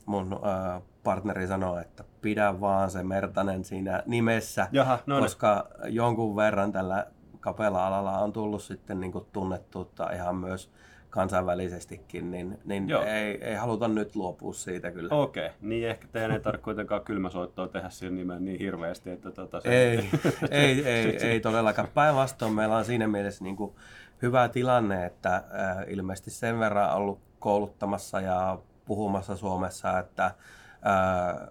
mun 0.06 0.32
äh, 0.32 0.82
partneri 1.04 1.46
sanoi, 1.46 1.80
että 1.80 2.04
pidä 2.20 2.60
vaan 2.60 2.90
se 2.90 3.02
Mertanen 3.02 3.64
siinä 3.64 4.02
nimessä, 4.06 4.68
Jaha, 4.72 4.98
no 5.06 5.14
niin. 5.14 5.24
koska 5.24 5.68
jonkun 5.84 6.36
verran 6.36 6.72
tällä 6.72 7.06
kapealla 7.40 7.86
alalla 7.86 8.18
on 8.18 8.32
tullut 8.32 8.62
sitten 8.62 9.00
niin 9.00 9.12
kuin 9.12 9.26
tunnettuutta 9.32 10.12
ihan 10.12 10.36
myös 10.36 10.70
kansainvälisestikin, 11.12 12.30
niin, 12.30 12.58
niin 12.64 12.90
ei, 12.90 13.44
ei 13.44 13.54
haluta 13.54 13.88
nyt 13.88 14.16
luopua 14.16 14.52
siitä 14.52 14.90
kyllä. 14.90 15.14
Okei, 15.14 15.46
okay. 15.46 15.56
niin 15.60 15.88
ehkä 15.88 16.08
teidän 16.12 16.30
ei 16.30 16.40
tarvitse 16.40 16.64
kuitenkaan 16.64 17.04
kylmäsoittoa 17.04 17.68
tehdä 17.68 17.90
siihen 17.90 18.16
nimeen 18.16 18.44
niin 18.44 18.58
hirveästi, 18.58 19.10
että 19.10 19.30
tota 19.30 19.60
se... 19.60 19.68
Ei, 19.68 19.98
ei, 20.50 20.88
ei, 20.88 21.16
ei 21.16 21.40
todellakaan. 21.40 21.88
Päinvastoin 21.94 22.52
meillä 22.52 22.76
on 22.76 22.84
siinä 22.84 23.08
mielessä 23.08 23.44
niin 23.44 23.56
kuin 23.56 23.74
hyvä 24.22 24.48
tilanne, 24.48 25.06
että 25.06 25.34
äh, 25.34 25.44
ilmeisesti 25.86 26.30
sen 26.30 26.58
verran 26.58 26.94
ollut 26.94 27.20
kouluttamassa 27.38 28.20
ja 28.20 28.58
puhumassa 28.84 29.36
Suomessa, 29.36 29.98
että 29.98 30.24
äh, 30.24 30.32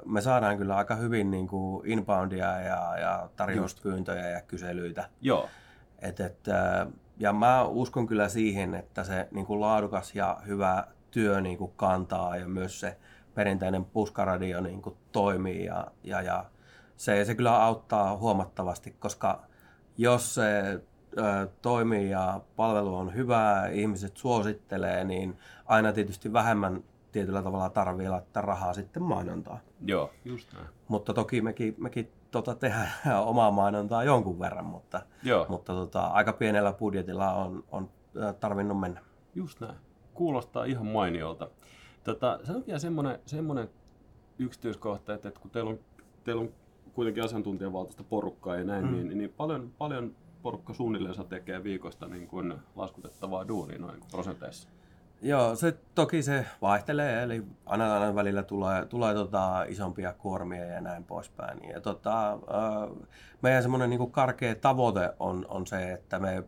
me 0.06 0.21
saadaan 0.21 0.58
kyllä 0.58 0.76
aika 0.76 0.95
hyvin 0.95 1.32
niin 1.32 1.47
kuin 1.47 1.88
inboundia 1.88 2.62
ja, 2.62 2.97
ja 3.00 3.30
tarjouspyyntöjä 3.36 4.30
ja 4.30 4.41
kyselyitä. 4.41 5.10
Joo. 5.21 5.50
Et, 6.00 6.19
et, 6.19 6.47
äh, 6.47 6.88
ja 7.22 7.34
mä 7.34 7.64
uskon 7.64 8.08
kyllä 8.08 8.30
siihen, 8.30 8.76
että 8.76 9.04
se 9.04 9.28
niin 9.32 9.46
kuin 9.46 9.62
laadukas 9.62 10.16
ja 10.16 10.38
hyvä 10.48 10.88
työ 11.12 11.42
niin 11.42 11.58
kuin 11.58 11.72
kantaa 11.76 12.38
ja 12.38 12.48
myös 12.48 12.80
se 12.80 12.98
perinteinen 13.34 13.86
puskaradio 13.86 14.62
niin 14.62 14.82
kuin 14.82 14.96
toimii 15.12 15.66
ja, 15.66 15.88
ja, 16.04 16.22
ja 16.22 16.46
se, 16.96 17.26
se 17.26 17.36
kyllä 17.36 17.64
auttaa 17.64 18.18
huomattavasti, 18.18 18.96
koska 19.00 19.44
jos 19.98 20.36
se 20.36 20.80
ö, 21.18 21.48
toimii 21.62 22.10
ja 22.10 22.42
palvelu 22.56 22.96
on 22.96 23.16
hyvää, 23.16 23.68
ihmiset 23.68 24.18
suosittelee, 24.18 25.04
niin 25.04 25.38
aina 25.66 25.94
tietysti 25.94 26.34
vähemmän 26.34 26.84
tietyllä 27.12 27.44
tavalla 27.44 27.70
tarvii 27.70 28.10
laittaa 28.10 28.44
rahaa 28.44 28.74
sitten 28.74 29.04
mainontaa. 29.04 29.60
Joo, 29.86 30.12
just 30.26 30.54
näin. 30.54 30.68
Mutta 30.88 31.14
toki 31.14 31.42
mekin, 31.42 31.76
mekin 31.78 32.12
tota, 32.32 32.56
tehdä 32.56 32.88
omaa 33.26 33.52
mainontaa 33.52 34.04
jonkun 34.04 34.39
verran, 34.39 34.65
mutta, 34.65 35.02
Joo. 35.24 35.46
mutta 35.50 35.74
tota, 35.74 36.02
aika 36.02 36.34
pienellä 36.34 36.74
budjetilla 36.74 37.34
on, 37.34 37.63
on 37.72 37.89
tarvinnut 38.39 38.80
mennä. 38.80 39.02
Just 39.36 39.60
näin. 39.60 39.76
Kuulostaa 40.13 40.63
ihan 40.63 40.86
mainiolta. 40.86 41.50
Tota, 42.04 42.39
on 42.56 42.63
vielä 42.67 42.80
semmoinen, 42.80 43.20
semmoinen 43.26 43.70
yksityiskohta, 44.39 45.13
että, 45.13 45.28
että 45.28 45.39
kun 45.41 45.52
teillä 45.52 45.70
on, 45.70 45.80
teillä 46.24 46.41
on 46.41 46.50
kuitenkin 46.94 47.24
asiantuntijavaltaista 47.24 48.04
porukkaa 48.04 48.56
ja 48.56 48.63
näin, 48.63 48.86
mm. 48.86 48.91
niin, 48.91 49.17
niin 49.17 49.34
paljon, 49.38 49.72
paljon 49.78 50.15
porukka 50.41 50.74
suunnilleen 50.74 51.28
tekee 51.30 51.63
viikosta 51.63 52.08
niin 52.08 52.28
kuin 52.28 52.54
laskutettavaa 52.76 53.48
duunia 53.48 53.80
noin 53.80 54.00
prosenteissa? 54.12 54.70
Joo, 55.22 55.56
se 55.56 55.78
toki 55.96 56.24
se 56.24 56.46
vaihtelee, 56.62 57.24
eli 57.24 57.44
aina, 57.66 57.94
aina 57.94 58.16
välillä 58.16 58.44
tulee, 58.44 58.86
tulee 58.86 59.14
tota 59.14 59.64
isompia 59.64 60.14
kuormia 60.14 60.66
ja 60.66 60.82
näin 60.82 61.04
poispäin. 61.04 61.70
Ja 61.70 61.82
tota, 61.82 62.40
meidän 63.42 63.62
semmoinen 63.62 63.90
niin 63.90 64.12
karkea 64.12 64.56
tavoite 64.56 65.14
on, 65.20 65.46
on 65.50 65.68
se, 65.68 65.92
että 65.92 66.20
me 66.20 66.44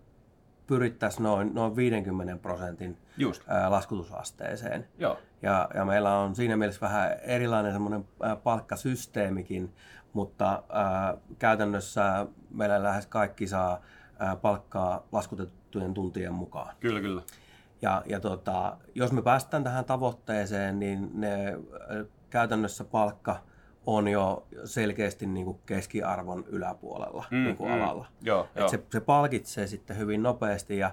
pyrittäisiin 0.67 1.23
noin, 1.23 1.53
noin 1.53 1.75
50 1.75 2.37
prosentin 2.41 2.97
Just. 3.17 3.43
laskutusasteeseen. 3.69 4.87
Joo. 4.97 5.17
Ja, 5.41 5.69
ja 5.75 5.85
meillä 5.85 6.17
on 6.17 6.35
siinä 6.35 6.57
mielessä 6.57 6.81
vähän 6.81 7.11
erilainen 7.21 7.71
semmoinen 7.71 8.05
palkkasysteemikin, 8.43 9.73
mutta 10.13 10.63
ää, 10.69 11.17
käytännössä 11.39 12.25
meillä 12.49 12.83
lähes 12.83 13.07
kaikki 13.07 13.47
saa 13.47 13.81
ää, 14.19 14.35
palkkaa 14.35 15.07
laskutettujen 15.11 15.93
tuntien 15.93 16.33
mukaan. 16.33 16.75
Kyllä, 16.79 17.01
kyllä. 17.01 17.21
Ja, 17.83 18.01
ja 18.05 18.19
tota, 18.19 18.77
jos 18.95 19.11
me 19.11 19.21
päästään 19.21 19.63
tähän 19.63 19.85
tavoitteeseen, 19.85 20.79
niin 20.79 21.09
ne 21.13 21.57
käytännössä 22.29 22.83
palkka 22.83 23.41
on 23.85 24.07
jo 24.07 24.47
selkeästi 24.65 25.25
niin 25.25 25.45
kuin 25.45 25.59
keskiarvon 25.65 26.45
yläpuolella 26.47 27.25
mm, 27.31 27.43
niin 27.43 27.57
kuin 27.57 27.71
mm. 27.71 27.81
alalla. 27.81 28.07
Joo, 28.21 28.47
Et 28.55 28.69
Se, 28.69 28.83
se 28.91 28.99
palkitsee 28.99 29.67
sitten 29.67 29.97
hyvin 29.97 30.23
nopeasti 30.23 30.77
ja, 30.77 30.91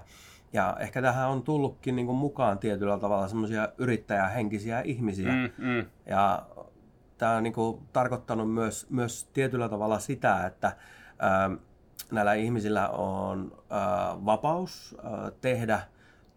ja 0.53 0.77
ehkä 0.79 1.01
tähän 1.01 1.29
on 1.29 1.43
tullutkin 1.43 1.95
niin 1.95 2.05
kuin 2.05 2.17
mukaan 2.17 2.59
tietyllä 2.59 2.97
tavalla 2.97 3.27
semmoisia 3.27 3.69
yrittäjähenkisiä 3.77 4.81
ihmisiä. 4.81 5.31
Mm, 5.31 5.65
mm. 5.65 5.85
Ja 6.05 6.45
tämä 7.17 7.35
on 7.35 7.43
niin 7.43 7.53
kuin 7.53 7.81
tarkoittanut 7.93 8.53
myös, 8.53 8.87
myös 8.89 9.29
tietyllä 9.33 9.69
tavalla 9.69 9.99
sitä, 9.99 10.45
että 10.45 10.75
ää, 11.19 11.51
näillä 12.11 12.33
ihmisillä 12.33 12.89
on 12.89 13.57
ää, 13.69 14.25
vapaus 14.25 14.95
ää, 15.03 15.31
tehdä 15.41 15.81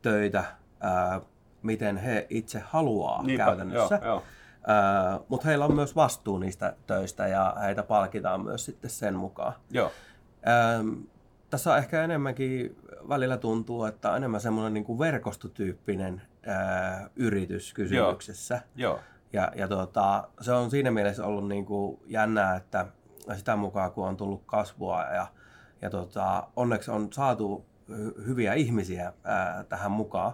töitä, 0.05 0.45
ää, 0.81 1.21
miten 1.62 1.97
he 1.97 2.27
itse 2.31 2.59
haluaa 2.59 3.23
Niinpä, 3.23 3.45
käytännössä. 3.45 4.01
Joo, 4.03 4.12
joo. 4.14 4.23
Mutta 5.29 5.47
heillä 5.47 5.64
on 5.64 5.75
myös 5.75 5.97
vastuu 5.97 6.38
niistä 6.38 6.77
töistä 6.87 7.27
ja 7.27 7.57
heitä 7.62 7.83
palkitaan 7.83 8.45
myös 8.45 8.64
sitten 8.64 8.90
sen 8.90 9.14
mukaan. 9.14 9.53
Joo. 9.71 9.93
Ää, 10.45 10.81
tässä 11.51 11.73
on 11.73 11.79
ehkä 11.79 12.05
enemmänkin 12.05 12.77
välillä 13.09 13.37
tuntuu, 13.37 13.85
että 13.85 14.11
on 14.11 14.17
enemmän 14.17 14.40
semmoinen 14.40 14.75
niin 14.75 14.85
kuin 14.85 14.99
verkostotyyppinen 14.99 16.23
ää, 16.47 17.11
yritys 17.17 17.75
kysymyksessä. 17.75 18.61
Joo. 18.77 18.93
Joo. 18.93 19.01
Ja, 19.33 19.53
ja 19.57 19.69
tota, 19.69 20.29
se 20.40 20.53
on 20.53 20.71
siinä 20.71 20.90
mielessä 20.90 21.27
ollut 21.27 21.49
niin 21.49 21.67
kuin 21.67 22.01
jännää, 22.07 22.57
että 22.57 22.87
sitä 23.37 23.57
mukaan 23.57 23.93
kun 23.93 24.09
on 24.09 24.17
tullut 24.17 24.43
kasvua 24.47 25.03
ja, 25.03 25.27
ja 25.83 25.90
tota, 25.90 26.49
onneksi 26.57 26.90
on 26.90 27.12
saatu 27.12 27.67
hyviä 28.27 28.55
ihmisiä 28.55 29.12
ää, 29.25 29.64
tähän 29.64 29.90
mukaan. 29.90 30.33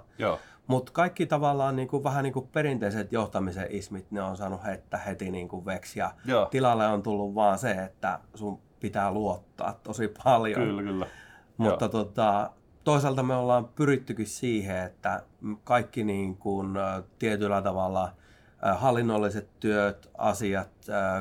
Mutta 0.67 0.93
kaikki 0.93 1.27
tavallaan 1.27 1.77
niin 1.77 1.89
kuin, 1.89 2.05
vähän 2.05 2.25
niin 2.25 2.33
kuin 2.33 2.49
perinteiset 2.49 3.13
johtamisen 3.13 3.67
ismit, 3.71 4.11
ne 4.11 4.23
on 4.23 4.37
saanut 4.37 4.65
heittää 4.65 5.01
heti 5.01 5.31
niin 5.31 5.49
kuin 5.49 5.65
veksi. 5.65 5.99
Ja 5.99 6.11
Joo. 6.25 6.47
tilalle 6.47 6.87
on 6.87 7.03
tullut 7.03 7.35
vaan 7.35 7.59
se, 7.59 7.71
että 7.71 8.19
sun 8.35 8.59
pitää 8.81 9.13
luottaa 9.13 9.81
tosi 9.83 10.13
paljon. 10.25 10.61
Kyllä, 10.61 10.83
kyllä. 10.83 11.07
Mutta 11.57 11.89
tota, 11.89 12.51
toisaalta 12.85 13.23
me 13.23 13.35
ollaan 13.35 13.69
pyrittykin 13.69 14.27
siihen, 14.27 14.77
että 14.77 15.23
kaikki 15.65 16.05
niin 16.05 16.37
kuin, 16.37 16.69
tietyllä 17.19 17.63
tavalla 17.63 18.13
hallinnolliset 18.77 19.49
työt, 19.61 20.11
asiat, 20.19 20.71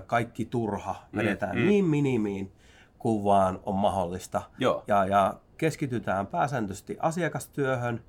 kaikki 0.07 0.45
turha 0.45 0.95
mm, 1.11 1.17
vedetään 1.17 1.57
mm, 1.57 1.65
niin 1.65 1.85
minimiin 1.85 2.51
kuin 2.99 3.23
vaan 3.23 3.59
on 3.63 3.75
mahdollista. 3.75 4.41
Joo. 4.59 4.83
Ja, 4.87 5.05
ja 5.05 5.33
keskitytään 5.59 6.27
pääsääntöisesti 6.27 6.97
asiakastyöhön. 6.99 8.01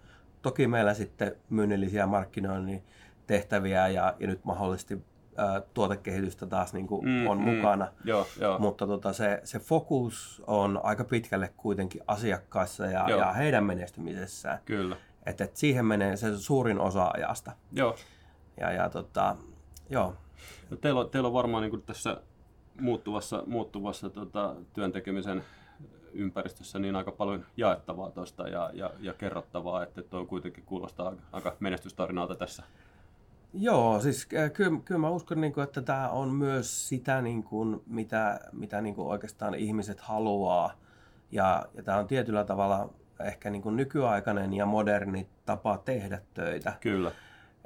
Toki 0.43 0.67
meillä 0.67 0.95
sitten 0.95 1.37
myynnillisiä 1.51 2.07
markkinoinnin 2.07 2.83
tehtäviä 3.27 3.89
ja, 3.89 4.15
ja 4.21 4.27
nyt 4.27 4.45
mahdollisesti 4.45 4.95
ä, 5.39 5.63
tuotekehitystä 5.75 6.47
taas 6.47 6.73
niin 6.73 6.87
kuin 6.87 7.05
mm, 7.05 7.27
on 7.27 7.39
mm, 7.39 7.45
mukana. 7.45 7.89
Joo, 8.05 8.27
joo. 8.41 8.59
Mutta 8.59 8.87
tota, 8.87 9.13
se, 9.13 9.41
se 9.45 9.59
fokus 9.59 10.43
on 10.47 10.81
aika 10.83 11.05
pitkälle 11.05 11.53
kuitenkin 11.57 12.03
asiakkaissa 12.07 12.87
ja, 12.87 13.11
ja 13.11 13.33
heidän 13.33 13.65
menestymisessään. 13.65 14.59
Kyllä. 14.65 14.97
Et, 15.27 15.41
et 15.41 15.57
siihen 15.57 15.87
menee 15.87 16.17
se 16.17 16.39
suurin 16.39 16.81
osa 16.81 17.11
ajasta. 17.15 17.53
Joo. 17.73 17.97
Ja, 18.61 18.73
ja 18.73 18.91
tota, 18.91 19.37
joo. 19.91 20.17
No, 20.71 20.77
teillä, 20.77 21.01
on, 21.01 21.11
teillä 21.11 21.27
on 21.27 21.33
varmaan 21.33 21.63
niin 21.63 21.71
kuin 21.71 21.83
tässä 21.83 22.21
muuttuvassa, 22.81 23.43
muuttuvassa 23.47 24.11
tota, 24.11 24.55
työntekemisen 24.73 25.45
ympäristössä 26.13 26.79
niin 26.79 26.97
aika 26.97 27.13
paljon 27.13 27.45
jaettavaa 27.57 28.11
tuosta 28.11 28.49
ja, 28.49 28.71
ja, 28.73 28.91
ja 29.01 29.15
kerrottavaa, 29.15 29.83
että 29.83 30.03
tuo 30.03 30.27
kuitenkin 30.27 30.65
kuulostaa 30.65 31.13
aika 31.33 31.57
menestystarinalta 31.61 32.35
tässä. 32.35 32.63
Joo, 33.55 34.01
siis 34.01 34.29
äh, 34.37 34.53
kyllä, 34.53 34.81
kyllä 34.85 35.01
mä 35.01 35.11
uskon, 35.11 35.41
niin 35.41 35.53
kuin, 35.53 35.65
että 35.65 35.83
tämä 35.83 36.09
on 36.09 36.29
myös 36.29 36.89
sitä, 36.89 37.23
niin 37.23 37.43
kuin, 37.43 37.83
mitä, 37.87 38.41
mitä 38.53 38.81
niin 38.81 38.95
kuin 38.95 39.09
oikeastaan 39.09 39.55
ihmiset 39.55 40.01
haluaa. 40.01 40.73
Ja, 41.33 41.67
ja 41.75 41.83
tämä 41.83 41.99
on 41.99 42.07
tietyllä 42.07 42.45
tavalla 42.45 42.91
ehkä 43.21 43.51
niin 43.51 43.63
kuin 43.63 43.77
nykyaikainen 43.77 44.53
ja 44.53 44.67
moderni 44.67 45.29
tapa 45.47 45.79
tehdä 45.79 46.21
töitä. 46.35 46.73
Kyllä. 46.81 47.13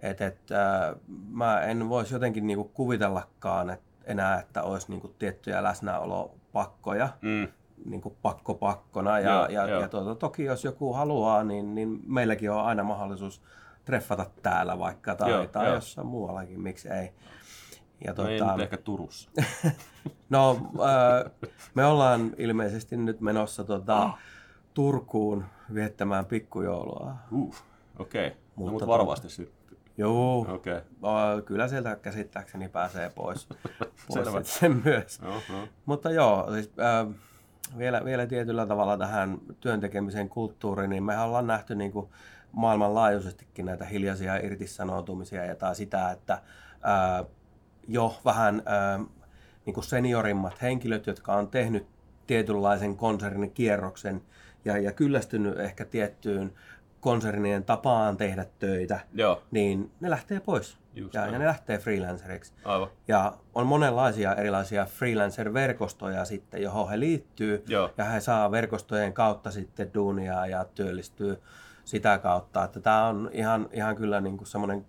Et, 0.02 0.20
et, 0.20 0.50
äh, 0.50 0.96
mä 1.28 1.60
en 1.60 1.88
voisi 1.88 2.14
jotenkin 2.14 2.46
niin 2.46 2.56
kuin 2.56 2.68
kuvitellakaan 2.68 3.70
että 3.70 3.94
enää, 4.04 4.40
että 4.40 4.62
olisi 4.62 4.90
niin 4.90 5.00
kuin 5.00 5.14
tiettyjä 5.18 5.62
läsnäolopakkoja. 5.62 7.08
Mm 7.22 7.48
niin 7.84 8.00
kuin 8.00 8.16
pakko 8.22 8.54
pakkona. 8.54 9.20
Ja, 9.20 9.30
joo, 9.30 9.46
ja, 9.46 9.68
joo. 9.68 9.80
ja 9.80 9.88
tuota, 9.88 10.14
toki 10.14 10.44
jos 10.44 10.64
joku 10.64 10.92
haluaa, 10.92 11.44
niin, 11.44 11.74
niin 11.74 12.00
meilläkin 12.06 12.50
on 12.50 12.64
aina 12.64 12.82
mahdollisuus 12.82 13.42
treffata 13.84 14.26
täällä 14.42 14.78
vaikka 14.78 15.14
tai, 15.14 15.30
joo, 15.30 15.46
tai 15.46 15.66
joo. 15.66 15.74
jossain 15.74 16.06
muuallakin, 16.06 16.60
miksi 16.60 16.88
ei. 16.88 17.12
Ja 18.04 18.10
no 18.10 18.14
tuota, 18.14 18.30
ei 18.30 18.40
nyt 18.40 18.60
ehkä 18.60 18.76
Turussa. 18.76 19.30
no, 20.30 20.70
äh, 20.80 21.32
me 21.74 21.84
ollaan 21.84 22.34
ilmeisesti 22.38 22.96
nyt 22.96 23.20
menossa 23.20 23.64
tuota, 23.64 24.04
oh. 24.04 24.18
Turkuun 24.74 25.44
viettämään 25.74 26.26
pikkujoulua. 26.26 27.14
Uh, 27.32 27.56
okei. 27.98 28.26
Okay. 28.26 28.38
No, 28.38 28.44
mutta, 28.56 28.64
no, 28.64 28.72
mutta 28.72 28.86
varovasti 28.86 29.28
sitten. 29.28 29.64
Joo, 29.96 30.40
okay. 30.40 30.80
kyllä 31.44 31.68
sieltä 31.68 31.96
käsittääkseni 31.96 32.68
pääsee 32.68 33.10
pois, 33.10 33.48
pois 34.08 34.58
sen 34.58 34.82
myös. 34.84 35.20
No, 35.22 35.32
no. 35.48 35.68
Mutta 35.86 36.10
joo, 36.10 36.52
siis, 36.52 36.70
äh, 36.78 37.14
vielä, 37.78 38.04
vielä 38.04 38.26
tietyllä 38.26 38.66
tavalla 38.66 38.98
tähän 38.98 39.38
työntekemisen 39.60 40.28
kulttuuriin, 40.28 40.90
niin 40.90 41.02
me 41.02 41.18
ollaan 41.18 41.46
nähty 41.46 41.74
niin 41.74 41.92
kuin 41.92 42.08
maailmanlaajuisestikin 42.52 43.66
näitä 43.66 43.84
hiljaisia 43.84 44.36
irtisanoutumisia 44.36 45.44
ja 45.44 45.54
tai 45.54 45.76
sitä, 45.76 46.10
että 46.10 46.42
ää, 46.82 47.24
jo 47.88 48.20
vähän 48.24 48.62
ää, 48.66 49.00
niin 49.66 49.74
kuin 49.74 49.84
seniorimmat 49.84 50.62
henkilöt, 50.62 51.06
jotka 51.06 51.34
on 51.34 51.48
tehnyt 51.48 51.86
tietynlaisen 52.26 52.96
konsernin 52.96 53.50
kierroksen 53.50 54.22
ja, 54.64 54.78
ja 54.78 54.92
kyllästynyt 54.92 55.58
ehkä 55.58 55.84
tiettyyn 55.84 56.52
konsernien 57.04 57.64
tapaan 57.64 58.16
tehdä 58.16 58.46
töitä, 58.58 59.00
Joo. 59.14 59.42
niin 59.50 59.90
ne 60.00 60.10
lähtee 60.10 60.40
pois. 60.40 60.78
Just 60.94 61.14
ja, 61.14 61.26
ja 61.26 61.38
ne 61.38 61.46
lähtee 61.46 61.78
freelanceriksi. 61.78 62.52
Aivan. 62.64 62.88
Ja 63.08 63.32
on 63.54 63.66
monenlaisia 63.66 64.34
erilaisia 64.34 64.86
freelancer-verkostoja 64.86 66.24
sitten, 66.24 66.62
johon 66.62 66.90
he 66.90 67.00
liittyy. 67.00 67.64
Joo. 67.68 67.90
Ja 67.98 68.04
he 68.04 68.20
saa 68.20 68.50
verkostojen 68.50 69.12
kautta 69.12 69.50
sitten 69.50 69.90
duunia 69.94 70.46
ja 70.46 70.64
työllistyy 70.64 71.42
sitä 71.84 72.18
kautta. 72.18 72.64
Että 72.64 72.80
tämä 72.80 73.06
on 73.06 73.30
ihan, 73.32 73.68
ihan 73.72 73.96
kyllä 73.96 74.20
niin 74.20 74.36
kuin 74.36 74.48
semmoinen 74.48 74.86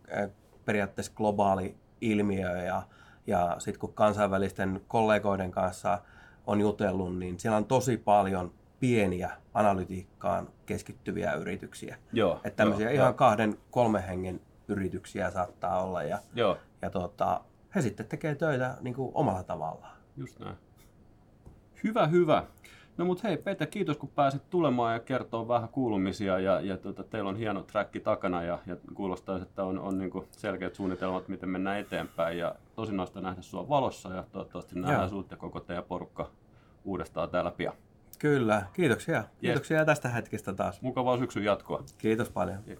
periaatteessa 0.65 1.13
globaali 1.15 1.75
ilmiö. 2.01 2.63
Ja, 2.63 2.83
ja 3.27 3.55
sitten 3.59 3.79
kun 3.79 3.93
kansainvälisten 3.93 4.81
kollegoiden 4.87 5.51
kanssa 5.51 6.01
on 6.47 6.61
jutellut, 6.61 7.19
niin 7.19 7.39
siellä 7.39 7.57
on 7.57 7.65
tosi 7.65 7.97
paljon 7.97 8.51
pieniä 8.79 9.31
analytiikkaan 9.53 10.47
keskittyviä 10.65 11.33
yrityksiä. 11.33 11.97
Joo, 12.13 12.35
että 12.43 12.57
tämmöisiä 12.57 12.89
jo, 12.89 12.95
ihan 12.95 13.07
jo. 13.07 13.13
kahden, 13.13 13.57
kolmen 13.71 14.03
hengen 14.03 14.41
yrityksiä 14.67 15.31
saattaa 15.31 15.83
olla. 15.83 16.03
Ja, 16.03 16.19
Joo. 16.35 16.57
ja 16.81 16.89
tota, 16.89 17.41
he 17.75 17.81
sitten 17.81 18.05
tekee 18.05 18.35
töitä 18.35 18.77
niin 18.81 18.93
kuin 18.93 19.11
omalla 19.13 19.43
tavallaan. 19.43 19.97
Just 20.17 20.39
näin. 20.39 20.55
Hyvä, 21.83 22.07
hyvä. 22.07 22.43
No 22.97 23.05
mut 23.05 23.23
hei 23.23 23.37
Pete, 23.37 23.65
kiitos 23.65 23.97
kun 23.97 24.09
pääsit 24.09 24.49
tulemaan 24.49 24.93
ja 24.93 24.99
kertoo 24.99 25.47
vähän 25.47 25.69
kuulumisia 25.69 26.39
ja, 26.39 26.61
ja 26.61 26.77
tota, 26.77 27.03
teillä 27.03 27.29
on 27.29 27.35
hieno 27.35 27.63
tracki 27.63 27.99
takana 27.99 28.43
ja, 28.43 28.59
ja 28.65 28.75
kuulostaa, 28.93 29.37
että 29.41 29.63
on, 29.63 29.79
on 29.79 29.97
niinku 29.97 30.27
selkeät 30.31 30.75
suunnitelmat, 30.75 31.27
miten 31.27 31.49
mennään 31.49 31.79
eteenpäin 31.79 32.37
ja 32.37 32.55
tosi 32.75 32.91
nähdä 33.21 33.41
sua 33.41 33.69
valossa 33.69 34.09
ja 34.09 34.23
toivottavasti 34.31 34.79
nähdään 34.79 35.09
sut 35.09 35.31
ja 35.31 35.37
koko 35.37 35.59
teidän 35.59 35.83
porukka 35.83 36.29
uudestaan 36.85 37.29
täällä 37.29 37.51
pian. 37.51 37.73
Kyllä, 38.19 38.65
kiitoksia. 38.73 39.23
Kiitoksia 39.41 39.77
yes. 39.77 39.85
tästä 39.85 40.09
hetkestä 40.09 40.53
taas. 40.53 40.81
Mukavaa 40.81 41.17
syksyn 41.17 41.43
jatkoa. 41.43 41.83
Kiitos 41.97 42.29
paljon. 42.29 42.63
Yeah. 42.67 42.79